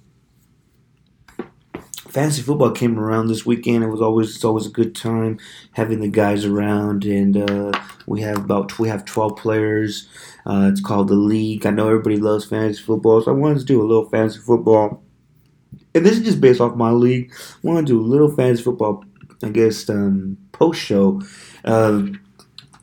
[2.18, 3.84] fantasy football came around this weekend.
[3.84, 5.38] It was always it's always a good time
[5.74, 10.08] having the guys around, and uh, we have about we have twelve players.
[10.44, 11.68] Uh, it's called the league.
[11.68, 15.04] I know everybody loves fantasy football, so I wanted to do a little fantasy football.
[15.94, 17.32] And this is just based off my league.
[17.32, 19.06] I want to do a little fantasy football,
[19.44, 21.22] I guess, um, post show.
[21.64, 22.08] Uh,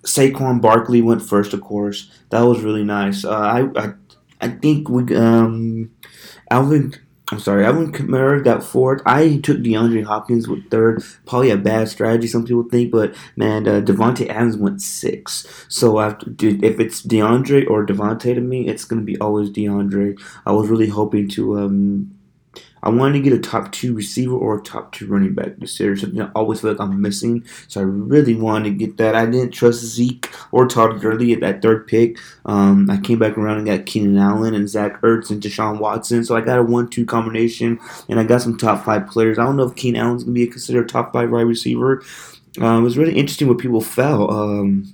[0.04, 2.08] Saquon Barkley went first, of course.
[2.30, 3.24] That was really nice.
[3.24, 3.94] Uh, I, I
[4.40, 5.90] I think we um
[6.52, 6.94] Alvin.
[7.34, 9.02] I'm sorry, Alvin Kamara got fourth.
[9.04, 11.02] I took DeAndre Hopkins with third.
[11.26, 15.44] Probably a bad strategy, some people think, but man, uh, Davante Adams went six.
[15.68, 20.16] So after, dude, if it's DeAndre or Davante to me, it's gonna be always DeAndre.
[20.46, 22.13] I was really hoping to um
[22.84, 25.80] I wanted to get a top two receiver or a top two running back this
[25.80, 25.96] year.
[25.96, 27.44] Something I always feel like I'm missing.
[27.66, 29.14] So I really wanted to get that.
[29.14, 32.18] I didn't trust Zeke or Todd Gurley at that third pick.
[32.44, 36.24] Um, I came back around and got Keenan Allen and Zach Ertz and Deshaun Watson.
[36.24, 39.38] So I got a one-two combination, and I got some top five players.
[39.38, 42.02] I don't know if Keenan Allen's gonna be considered top five wide receiver.
[42.60, 44.30] Uh, it was really interesting what people fell.
[44.30, 44.93] Um,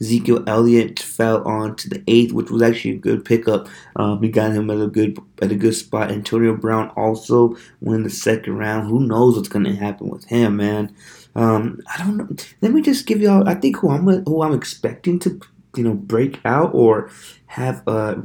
[0.00, 3.68] Ezekiel Elliott fell on to the eighth, which was actually a good pickup.
[3.96, 6.10] Um, we got him at a good at a good spot.
[6.10, 8.88] Antonio Brown also went in the second round.
[8.88, 10.94] Who knows what's going to happen with him, man?
[11.34, 12.28] Um, I don't know.
[12.62, 13.48] Let me just give y'all.
[13.48, 15.40] I think who I'm who I'm expecting to
[15.76, 17.10] you know break out or
[17.46, 18.22] have a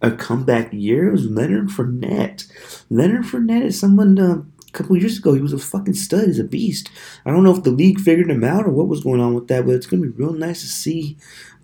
[0.00, 2.50] a comeback year is Leonard Fournette.
[2.90, 4.18] Leonard Fournette is someone.
[4.18, 6.26] Uh, a couple years ago, he was a fucking stud.
[6.26, 6.90] He's a beast.
[7.24, 9.48] I don't know if the league figured him out or what was going on with
[9.48, 11.16] that, but it's gonna be real nice to see,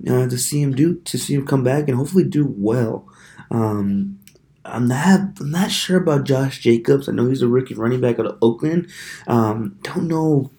[0.09, 3.09] uh, to see him do, to see him come back and hopefully do well.
[3.51, 4.19] Um,
[4.65, 7.09] I'm not, I'm not sure about Josh Jacobs.
[7.09, 8.89] I know he's a rookie running back out of Oakland.
[9.27, 10.51] Um, don't know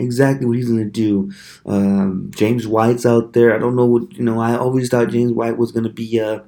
[0.00, 1.30] exactly what he's to do.
[1.66, 3.54] Um, James White's out there.
[3.54, 4.40] I don't know what you know.
[4.40, 6.44] I always thought James White was to be a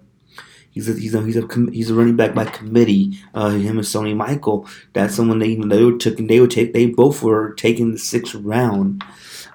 [0.75, 3.18] He's a, he's a, he's a, he's a running back by committee.
[3.33, 4.68] Uh, him and Sony Michel.
[4.93, 6.27] That's someone they they were taking.
[6.27, 6.72] They were take.
[6.72, 9.05] They both were taking the sixth round.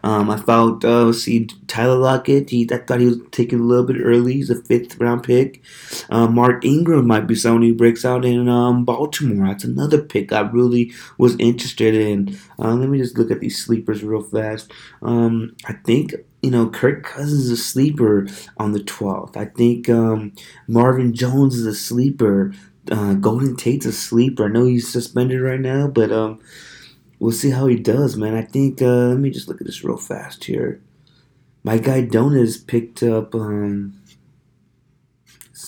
[0.04, 2.50] Um, I felt uh, see Tyler Lockett.
[2.50, 4.34] He I thought he was taken a little bit early.
[4.34, 5.62] He's a fifth round pick.
[6.10, 9.48] Uh, Mark Ingram might be someone who breaks out in um, Baltimore.
[9.48, 12.38] That's another pick I really was interested in.
[12.58, 14.72] Uh, let me just look at these sleepers real fast.
[15.02, 18.28] Um, I think you know, Kirk Cousins is a sleeper
[18.58, 19.36] on the 12th.
[19.36, 20.34] I think um,
[20.68, 22.54] Marvin Jones is a sleeper.
[22.90, 24.46] Uh, Golden Tate's a sleeper.
[24.46, 26.40] I know he's suspended right now, but um,
[27.20, 28.36] we'll see how he does, man.
[28.36, 30.82] I think, uh, let me just look at this real fast here.
[31.64, 33.99] My guy Donas picked up, um,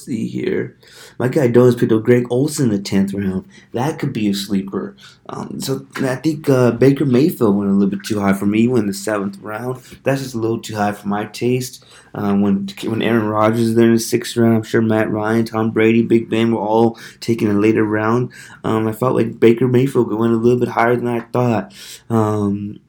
[0.06, 0.78] see here.
[1.18, 3.47] My guy Donas picked up Greg Olsen in the 10th round.
[3.74, 4.95] That could be a sleeper.
[5.30, 8.68] Um, so I think uh, Baker Mayfield went a little bit too high for me.
[8.68, 9.82] Went in the 7th round.
[10.04, 11.86] That's just a little too high for my taste.
[12.14, 15.45] Um, when when Aaron Rodgers is there in the 6th round, I'm sure Matt Ryan,
[15.45, 18.32] Tom Brady, Big Ben were all taken a later round.
[18.64, 21.74] Um, I felt like Baker Mayfield went a little bit higher than I thought.
[22.10, 22.80] Um,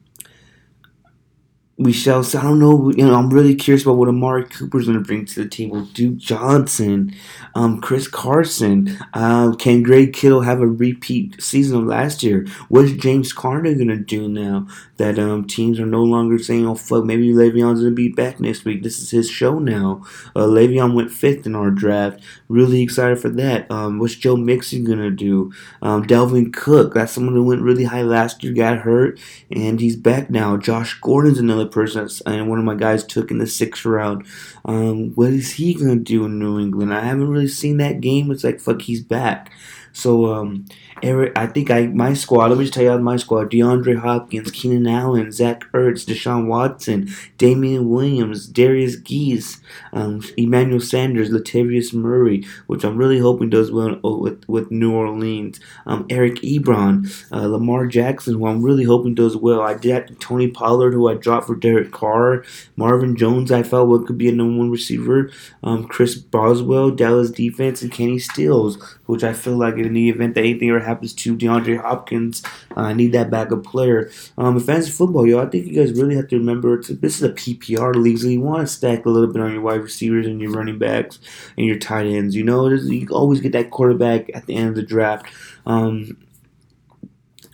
[1.77, 2.37] we shall see.
[2.37, 2.91] I don't know.
[2.91, 5.85] You know, I'm really curious about what Amari Cooper's going to bring to the table.
[5.85, 7.15] Duke Johnson,
[7.55, 8.99] um, Chris Carson.
[9.13, 12.45] Uh, can Greg Kittle have a repeat season of last year?
[12.69, 14.67] What's James Conner going to do now
[15.03, 18.65] that um, teams are no longer saying, "Oh fuck, maybe Le'Veon's to be back next
[18.65, 18.83] week"?
[18.83, 20.03] This is his show now.
[20.35, 22.21] Uh, Le'Veon went fifth in our draft.
[22.49, 23.69] Really excited for that.
[23.71, 25.51] Um, what's Joe Mixon to do?
[25.81, 26.93] Um, Dalvin Cook.
[26.93, 30.57] That's someone who went really high last year, got hurt, and he's back now.
[30.57, 34.25] Josh Gordon's another another person and one of my guys took in the sixth round.
[34.65, 36.93] Um, what is he gonna do in New England?
[36.93, 38.31] I haven't really seen that game.
[38.31, 39.51] It's like fuck, he's back.
[39.91, 40.65] So um,
[41.03, 42.47] Eric, I think I my squad.
[42.47, 47.09] Let me just tell you my squad: DeAndre Hopkins, Keenan Allen, Zach Ertz, Deshaun Watson,
[47.37, 49.59] Damien Williams, Darius Geese,
[49.91, 55.59] um, Emmanuel Sanders, Latavius Murray, which I'm really hoping does well with with New Orleans.
[55.85, 59.59] Um, Eric Ebron, uh, Lamar Jackson, who I'm really hoping does well.
[59.59, 62.45] I did Tony Pollard, who I dropped for Derek Carr,
[62.77, 63.51] Marvin Jones.
[63.51, 65.29] I felt what could be a number one receiver.
[65.63, 70.35] Um, Chris Boswell, Dallas defense, and Kenny Stills, which I feel like in the event
[70.35, 72.43] that anything ever happens to DeAndre Hopkins,
[72.75, 74.11] uh, I need that backup player.
[74.37, 77.23] Um, in fantasy football, yo, I think you guys really have to remember this is
[77.23, 80.27] a PPR league, so you want to stack a little bit on your wide receivers
[80.27, 81.19] and your running backs
[81.57, 82.35] and your tight ends.
[82.35, 85.25] You know, you always get that quarterback at the end of the draft.
[85.65, 86.17] Um,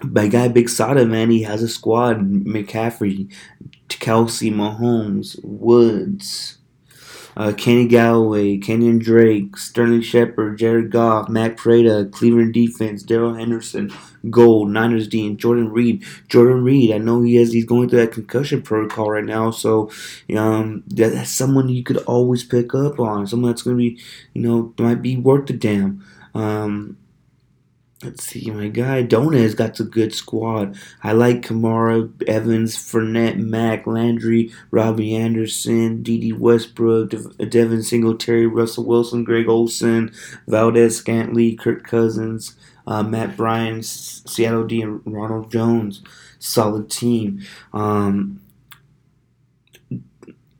[0.03, 2.19] my guy Big Sada, man, he has a squad.
[2.19, 3.31] McCaffrey,
[3.89, 6.58] Kelce, Mahomes, Woods,
[7.39, 13.93] uh, Kenny Golladay, Kenyon Drake, Sterling Shepard, Jared Goff, Matt Prater, Cleveland defense, Darrell Henderson,
[14.29, 16.03] Gould, Niners D, and Jordan Reed.
[16.27, 19.89] Jordan Reed, I know he has he's going through that concussion protocol right now, so
[20.35, 23.25] um, that, that's someone you could always pick up on.
[23.25, 24.01] Someone that's going to be,
[24.33, 26.05] you know, might be worth the damn.
[26.35, 26.97] Um,
[28.01, 30.77] Let's see, my guy Donez got a good squad.
[31.03, 37.09] I like Kamara, Evans, Fournette, Mack, Landry, Robbie Anderson, Dede Westbrook,
[37.49, 40.13] Devin Singletary, Russell Wilson, Greg Olsen,
[40.47, 42.55] Valdes-Scantling, Kirk Cousins,
[42.87, 46.01] uh, Matt Bryant, Seattle D, and Ronald Jones.
[46.39, 47.41] Solid team.
[47.73, 48.39] Um,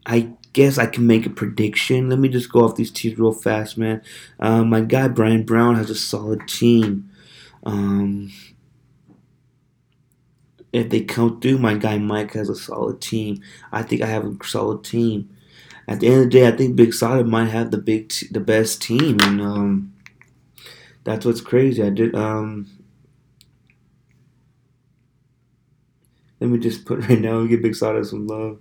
[0.05, 2.09] I guess I can make a prediction.
[2.09, 4.01] Let me just go off these teams real fast, man.
[4.41, 7.08] Uh, my guy Brian Brown has a solid team.
[7.65, 8.31] Um,
[10.71, 13.41] if they come through, my guy Mike has a solid team.
[13.71, 15.29] I think I have a solid team.
[15.87, 18.27] At the end of the day, I think Big Sada might have the big, t-
[18.29, 19.93] the best team, and um,
[21.03, 21.81] that's what's crazy.
[21.81, 22.15] I did.
[22.15, 22.69] Um,
[26.39, 28.59] let me just put right now and give Big Sada some love.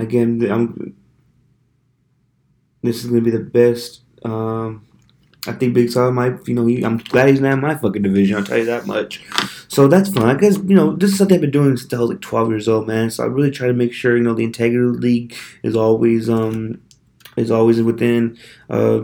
[0.00, 0.96] Again, I'm.
[2.82, 4.02] This is gonna be the best.
[4.24, 4.86] Um,
[5.46, 6.46] I think Big Sada might.
[6.48, 8.36] You know, he, I'm glad he's not in my fucking division.
[8.36, 9.22] I'll tell you that much.
[9.68, 10.24] So that's fun.
[10.24, 12.50] I guess you know this is something I've been doing since I was like 12
[12.50, 13.10] years old, man.
[13.10, 15.76] So I really try to make sure you know the integrity of the league is
[15.76, 16.80] always um
[17.36, 18.38] is always within
[18.68, 19.02] uh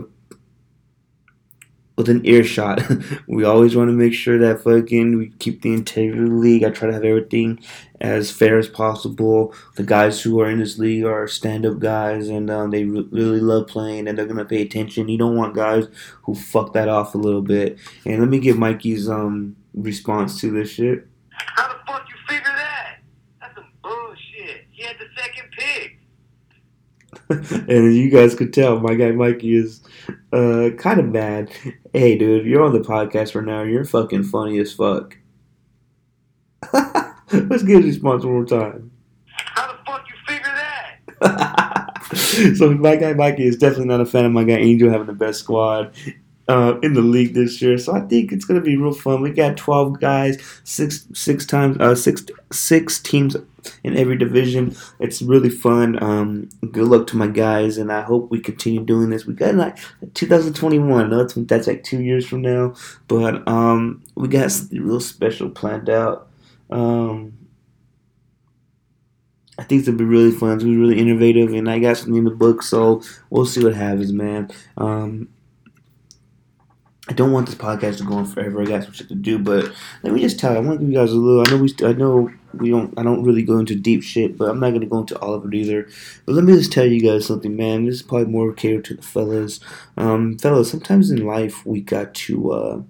[1.97, 2.81] within earshot.
[3.27, 6.63] we always want to make sure that fucking we keep the integrity of the league.
[6.63, 7.59] I try to have everything
[7.99, 9.53] as fair as possible.
[9.75, 13.07] The guys who are in this league are stand up guys and um, they re-
[13.11, 15.09] really love playing and they're going to pay attention.
[15.09, 15.87] You don't want guys
[16.23, 17.79] who fuck that off a little bit.
[18.05, 21.07] And let me get Mikey's um response to this shit.
[21.29, 22.97] How the fuck you figure that?
[23.41, 24.65] That's some bullshit.
[24.71, 25.97] He had the second pick.
[27.69, 29.81] and you guys could tell, my guy Mikey is
[30.33, 31.51] uh, kind of mad.
[31.93, 33.63] Hey, dude, you're on the podcast right now.
[33.63, 35.17] You're fucking funny as fuck.
[37.31, 38.91] Let's get his response one more time.
[39.25, 40.53] How the fuck you figure
[41.19, 42.55] that?
[42.57, 45.13] so my guy Mikey is definitely not a fan of my guy Angel having the
[45.13, 45.93] best squad
[46.47, 47.77] uh, in the league this year.
[47.77, 49.21] So I think it's gonna be real fun.
[49.21, 53.35] We got twelve guys, six six times uh, six six teams
[53.83, 54.75] in every division.
[54.99, 56.01] It's really fun.
[56.01, 59.25] Um, good luck to my guys, and I hope we continue doing this.
[59.25, 59.77] We got like
[60.13, 61.13] 2021.
[61.13, 62.75] I that's, that's like two years from now,
[63.07, 66.29] but um, we got something real special planned out.
[66.69, 67.37] Um,
[69.59, 70.53] I think it's gonna be really fun.
[70.53, 73.63] It's gonna be really innovative, and I got something in the book, so we'll see
[73.63, 74.51] what happens, man.
[74.77, 75.29] Um,
[77.09, 78.61] I don't want this podcast to go on forever.
[78.61, 79.71] I got some shit to do, but
[80.03, 81.41] let me just tell you, I want to give you guys a little.
[81.41, 82.99] I know we, I know we don't.
[82.99, 85.45] I don't really go into deep shit, but I'm not gonna go into all of
[85.45, 85.87] it either.
[86.25, 87.85] But let me just tell you guys something, man.
[87.85, 89.61] This is probably more catered to the fellas.
[89.95, 92.81] Um, fellas, sometimes in life we got to uh,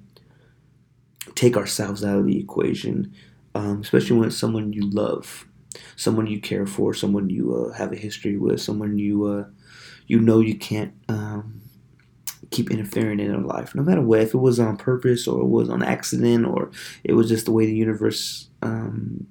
[1.36, 3.14] take ourselves out of the equation,
[3.58, 5.48] um, especially when it's someone you love,
[5.96, 9.46] someone you care for, someone you uh, have a history with, someone you uh,
[10.06, 10.94] you know you can't.
[11.10, 11.62] Um,
[12.50, 14.22] keep interfering in their life, no matter what.
[14.22, 16.72] If it was on purpose or it was on accident or
[17.04, 19.28] it was just the way the universe um,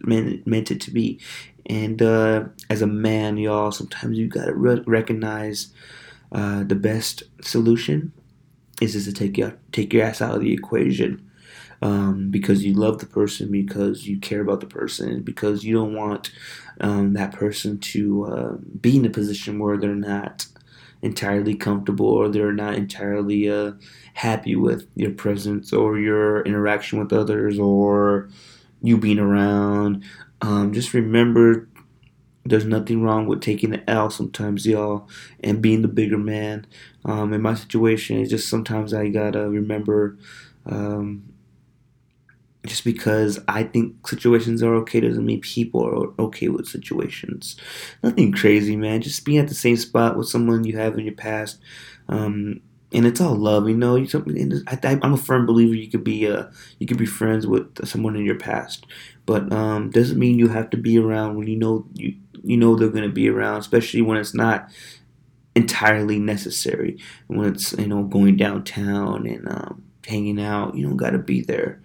[0.00, 1.20] meant, meant it to be.
[1.66, 5.72] And uh, as a man, y'all, sometimes you gotta re- recognize
[6.32, 8.12] uh, the best solution
[8.80, 11.25] is just to take your take your ass out of the equation.
[11.82, 15.94] Um, because you love the person, because you care about the person, because you don't
[15.94, 16.32] want
[16.80, 20.46] um, that person to uh, be in a position where they're not
[21.02, 23.72] entirely comfortable or they're not entirely uh,
[24.14, 28.28] happy with your presence or your interaction with others or
[28.82, 30.02] you being around.
[30.40, 31.68] Um, just remember
[32.44, 35.08] there's nothing wrong with taking the L sometimes, y'all,
[35.42, 36.66] and being the bigger man.
[37.04, 40.16] Um, in my situation, it's just sometimes I gotta remember
[40.64, 41.32] um,
[42.66, 47.56] just because I think situations are okay doesn't mean people are okay with situations.
[48.02, 49.02] Nothing crazy, man.
[49.02, 51.58] Just being at the same spot with someone you have in your past,
[52.08, 52.60] um,
[52.92, 53.96] and it's all love, you know.
[53.96, 54.08] You,
[54.68, 56.44] I, I'm a firm believer you could be uh,
[56.78, 58.86] you could be friends with someone in your past,
[59.26, 62.14] but um, doesn't mean you have to be around when you know you
[62.44, 64.70] you know they're gonna be around, especially when it's not
[65.54, 66.98] entirely necessary.
[67.26, 71.80] When it's you know going downtown and um, hanging out, you don't gotta be there.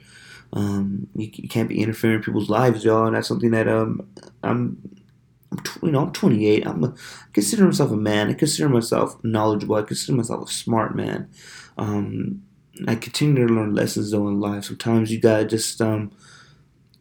[0.54, 4.06] Um, you, you, can't be interfering in people's lives, y'all, and that's something that um,
[4.44, 5.00] I'm,
[5.52, 6.68] I'm tw- you know, I'm 28.
[6.68, 8.30] I'm a, I consider myself a man.
[8.30, 9.76] I consider myself knowledgeable.
[9.76, 11.30] I consider myself a smart man.
[11.78, 12.44] Um,
[12.88, 14.66] I continue to learn lessons though in life.
[14.66, 16.12] Sometimes you gotta just um,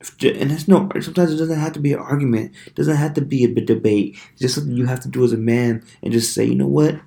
[0.00, 0.88] and it's no.
[1.00, 2.54] Sometimes it doesn't have to be an argument.
[2.66, 4.18] It doesn't have to be a debate.
[4.32, 6.66] It's just something you have to do as a man and just say, you know
[6.66, 7.00] what?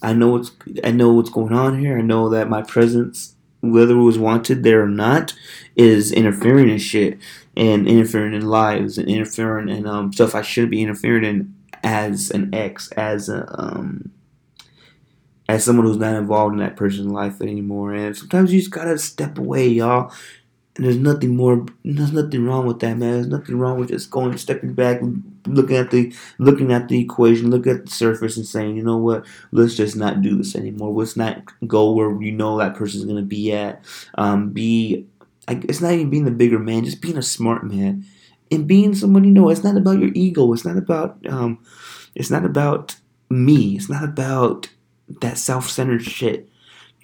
[0.00, 0.52] I know what's
[0.84, 1.98] I know what's going on here.
[1.98, 3.33] I know that my presence
[3.70, 5.34] whether it was wanted there or not,
[5.76, 7.18] is interfering in shit
[7.56, 12.30] and interfering in lives and interfering in um, stuff I shouldn't be interfering in as
[12.30, 14.10] an ex, as a um,
[15.48, 17.92] as someone who's not involved in that person's life anymore.
[17.92, 20.12] And sometimes you just gotta step away, y'all.
[20.76, 21.66] And there's nothing more.
[21.84, 23.12] There's nothing wrong with that, man.
[23.12, 25.00] There's nothing wrong with just going, stepping back,
[25.46, 28.96] looking at the, looking at the equation, look at the surface, and saying, you know
[28.96, 29.26] what?
[29.52, 30.92] Let's just not do this anymore.
[30.92, 33.84] Let's not go where you know that person's gonna be at.
[34.16, 35.06] Um, be,
[35.48, 38.04] it's not even being the bigger man, just being a smart man,
[38.50, 39.48] and being someone you know.
[39.48, 40.52] It's not about your ego.
[40.52, 41.58] It's not about, um,
[42.14, 42.96] it's not about
[43.30, 43.76] me.
[43.76, 44.70] It's not about
[45.20, 46.48] that self-centered shit.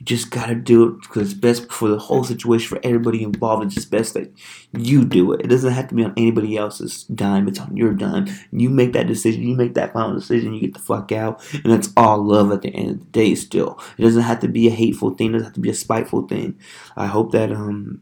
[0.00, 3.66] You just gotta do it because it's best for the whole situation for everybody involved.
[3.66, 4.32] It's just best that
[4.72, 5.42] you do it.
[5.42, 7.46] It doesn't have to be on anybody else's dime.
[7.48, 8.26] It's on your dime.
[8.50, 9.42] You make that decision.
[9.42, 10.54] You make that final decision.
[10.54, 13.34] You get the fuck out, and that's all love at the end of the day.
[13.34, 15.28] Still, it doesn't have to be a hateful thing.
[15.28, 16.58] It doesn't have to be a spiteful thing.
[16.96, 18.00] I hope that um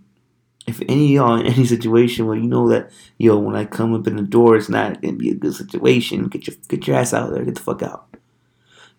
[0.69, 4.07] if any y'all in any situation where you know that yo when I come up
[4.07, 7.13] in the door it's not gonna be a good situation, get your get your ass
[7.13, 8.07] out of there, get the fuck out.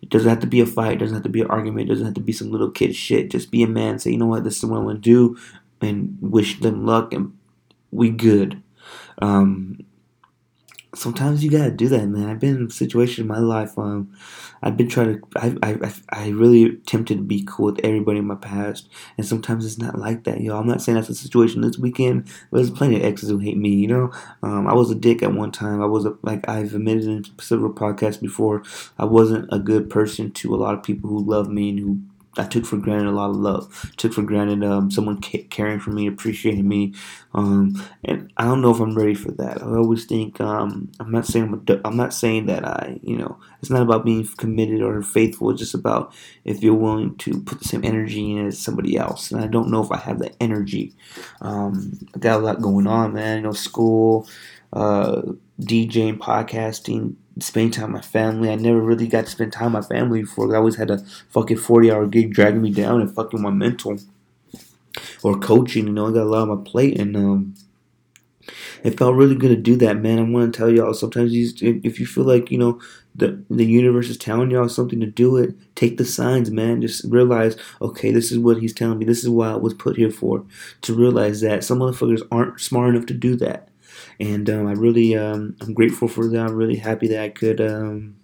[0.02, 0.94] It doesn't have to be a fight.
[0.94, 1.88] It doesn't have to be an argument.
[1.88, 3.30] It doesn't have to be some little kid shit.
[3.30, 3.98] Just be a man.
[3.98, 5.36] Say, you know what, this is what I'm gonna do,
[5.80, 7.36] and wish them luck, and
[7.90, 8.62] we good.
[9.18, 9.84] Um,
[10.94, 12.28] sometimes you gotta do that, man.
[12.28, 13.78] I've been in a situation in my life.
[13.78, 14.12] Um,
[14.62, 15.28] I've been trying to.
[15.36, 19.64] I, I, I really tempted to be cool with everybody in my past, and sometimes
[19.64, 20.58] it's not like that, yo.
[20.58, 22.28] I'm not saying that's the situation this weekend.
[22.52, 24.10] There's plenty of exes who hate me, you know.
[24.42, 25.82] Um, I was a dick at one time.
[25.82, 28.62] I was a, like I've admitted in several podcasts before.
[28.98, 32.00] I wasn't a good person to a lot of people who love me and who
[32.38, 33.92] I took for granted a lot of love.
[33.96, 36.94] Took for granted um, someone caring for me, appreciating me,
[37.34, 39.62] um, and I don't know if I'm ready for that.
[39.62, 43.16] I always think um, I'm not saying I'm, a, I'm not saying that I, you
[43.16, 45.50] know, it's not about being committed or faithful.
[45.50, 46.14] It's just about
[46.44, 49.30] if you're willing to put the same energy in as somebody else.
[49.30, 50.94] And I don't know if I have that energy.
[51.40, 53.38] Um, I got a lot going on, man.
[53.38, 54.28] You know, school,
[54.72, 55.22] uh,
[55.60, 58.50] DJing, podcasting spending time with my family.
[58.50, 60.52] I never really got to spend time with my family before.
[60.54, 60.98] I always had a
[61.30, 63.98] fucking 40 hour gig dragging me down and fucking my mental.
[65.22, 67.54] Or coaching, you know, I got a lot on my plate and um
[68.82, 70.18] it felt really good to do that, man.
[70.18, 72.80] I want to tell y'all sometimes you, if you feel like, you know,
[73.14, 76.80] the the universe is telling y'all something to do it, take the signs, man.
[76.80, 79.04] Just realize, okay, this is what he's telling me.
[79.04, 80.44] This is why I was put here for.
[80.82, 83.69] To realize that some motherfuckers aren't smart enough to do that
[84.18, 86.40] and um, I really um, I'm grateful for that.
[86.46, 88.16] I'm really happy that I could um,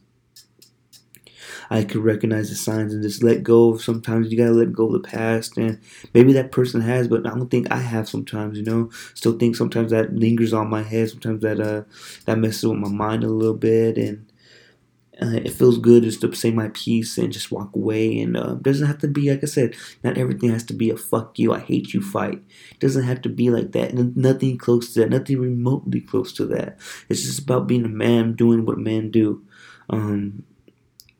[1.71, 3.77] I could recognize the signs and just let go.
[3.77, 5.79] Sometimes you gotta let go of the past, and
[6.15, 8.09] maybe that person has, but I don't think I have.
[8.09, 11.11] Sometimes, you know, still think sometimes that lingers on my head.
[11.11, 11.83] Sometimes that uh
[12.27, 14.27] that messes with my mind a little bit, and
[15.23, 18.19] uh, it feels good just to say my piece and just walk away.
[18.21, 19.75] And uh, doesn't have to be like I said.
[20.05, 22.43] Not everything has to be a "fuck you, I hate you" fight.
[22.71, 23.95] It doesn't have to be like that.
[23.95, 25.11] Nothing close to that.
[25.11, 26.79] Nothing remotely close to that.
[27.09, 29.43] It's just about being a man, doing what men do.
[29.89, 30.45] Um,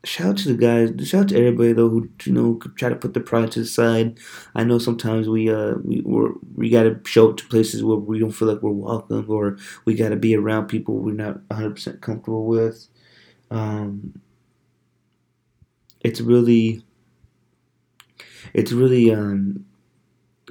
[0.03, 1.07] shout out to the guys.
[1.07, 3.65] Shout out to everybody though who you know try to put their pride to the
[3.65, 4.19] side.
[4.55, 8.19] I know sometimes we uh we we we gotta show up to places where we
[8.19, 12.01] don't feel like we're welcome, or we gotta be around people we're not 100 percent
[12.01, 12.87] comfortable with.
[13.51, 14.21] Um,
[16.01, 16.83] it's really,
[18.53, 19.65] it's really um,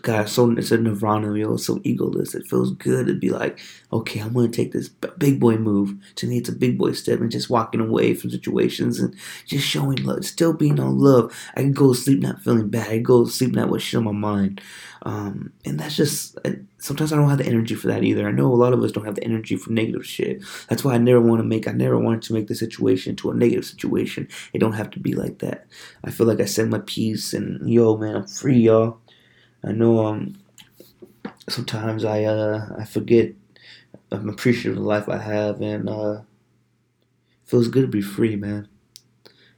[0.03, 1.55] God, so it's a nirvana, yo.
[1.55, 2.35] It's so egoless.
[2.35, 3.61] It feels good to be like,
[3.93, 5.95] okay, I'm gonna take this big boy move.
[6.17, 9.15] To me, it's a big boy step and just walking away from situations and
[9.47, 11.35] just showing love, still being on love.
[11.57, 12.89] I can go to sleep not feeling bad.
[12.89, 14.61] I can go to sleep not with shit on my mind.
[15.07, 16.37] Um, and that's just
[16.79, 18.27] sometimes I don't have the energy for that either.
[18.27, 20.43] I know a lot of us don't have the energy for negative shit.
[20.69, 21.69] That's why I never want to make.
[21.69, 24.27] I never wanted to make the situation to a negative situation.
[24.53, 25.69] It don't have to be like that.
[26.03, 28.99] I feel like I said my piece and yo, man, I'm free, y'all.
[29.63, 30.39] I know um,
[31.49, 33.31] sometimes I uh, I forget
[34.11, 36.23] I'm appreciative of the life I have and uh,
[37.45, 38.67] feels good to be free, man.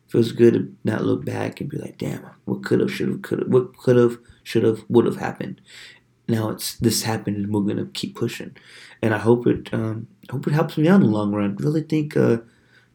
[0.08, 3.22] Feels good to not look back and be like, damn, what could have, should have,
[3.22, 4.18] could have, what could have,
[4.48, 5.60] should have, would have happened.
[6.26, 8.56] Now it's this happened and we're gonna keep pushing,
[9.02, 11.56] and I hope it um, hope it helps me out in the long run.
[11.58, 12.38] I really think uh,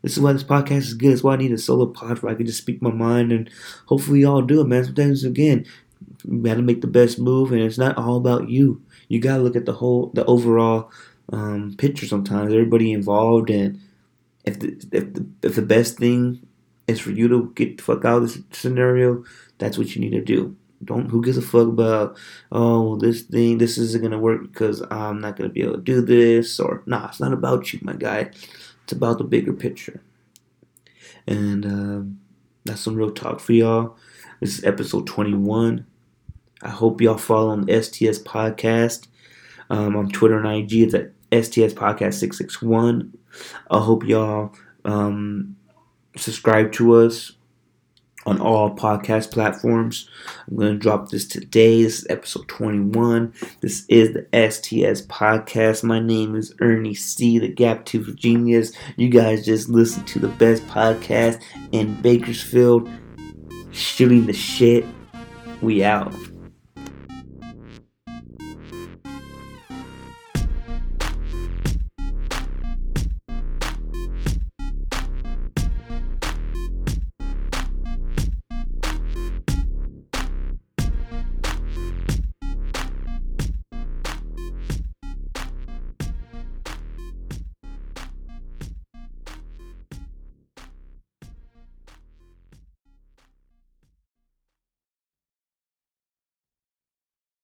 [0.01, 1.13] this is why this podcast is good.
[1.13, 3.49] It's why I need a solo pod where I can just speak my mind and
[3.87, 4.85] hopefully y'all do it, man.
[4.85, 5.65] Sometimes again,
[6.25, 8.81] you got to make the best move, and it's not all about you.
[9.07, 10.91] You got to look at the whole, the overall
[11.31, 12.05] um, picture.
[12.05, 13.79] Sometimes everybody involved, and
[14.45, 16.45] if the if the if the best thing
[16.87, 19.23] is for you to get the fuck out of this scenario,
[19.57, 20.55] that's what you need to do.
[20.83, 22.17] Don't who gives a fuck about
[22.51, 26.01] oh this thing this isn't gonna work because I'm not gonna be able to do
[26.01, 28.31] this or nah it's not about you my guy.
[28.83, 30.01] It's about the bigger picture.
[31.25, 32.01] And uh,
[32.65, 33.95] that's some real talk for y'all.
[34.41, 35.85] This is episode 21
[36.63, 39.07] I hope y'all follow on the STS podcast.
[39.69, 40.73] Um, on Twitter and IG.
[40.83, 43.17] It's at STS Podcast 661.
[43.71, 44.53] I hope y'all
[44.85, 45.55] um,
[46.15, 47.33] subscribe to us
[48.25, 50.09] on all podcast platforms.
[50.47, 51.83] I'm going to drop this today.
[51.83, 53.33] This is episode 21.
[53.61, 55.83] This is the STS podcast.
[55.83, 58.71] My name is Ernie C, the Gap Tooth Genius.
[58.95, 62.89] You guys just listen to the best podcast in Bakersfield.
[63.71, 64.85] Shooting the shit.
[65.61, 66.13] We out.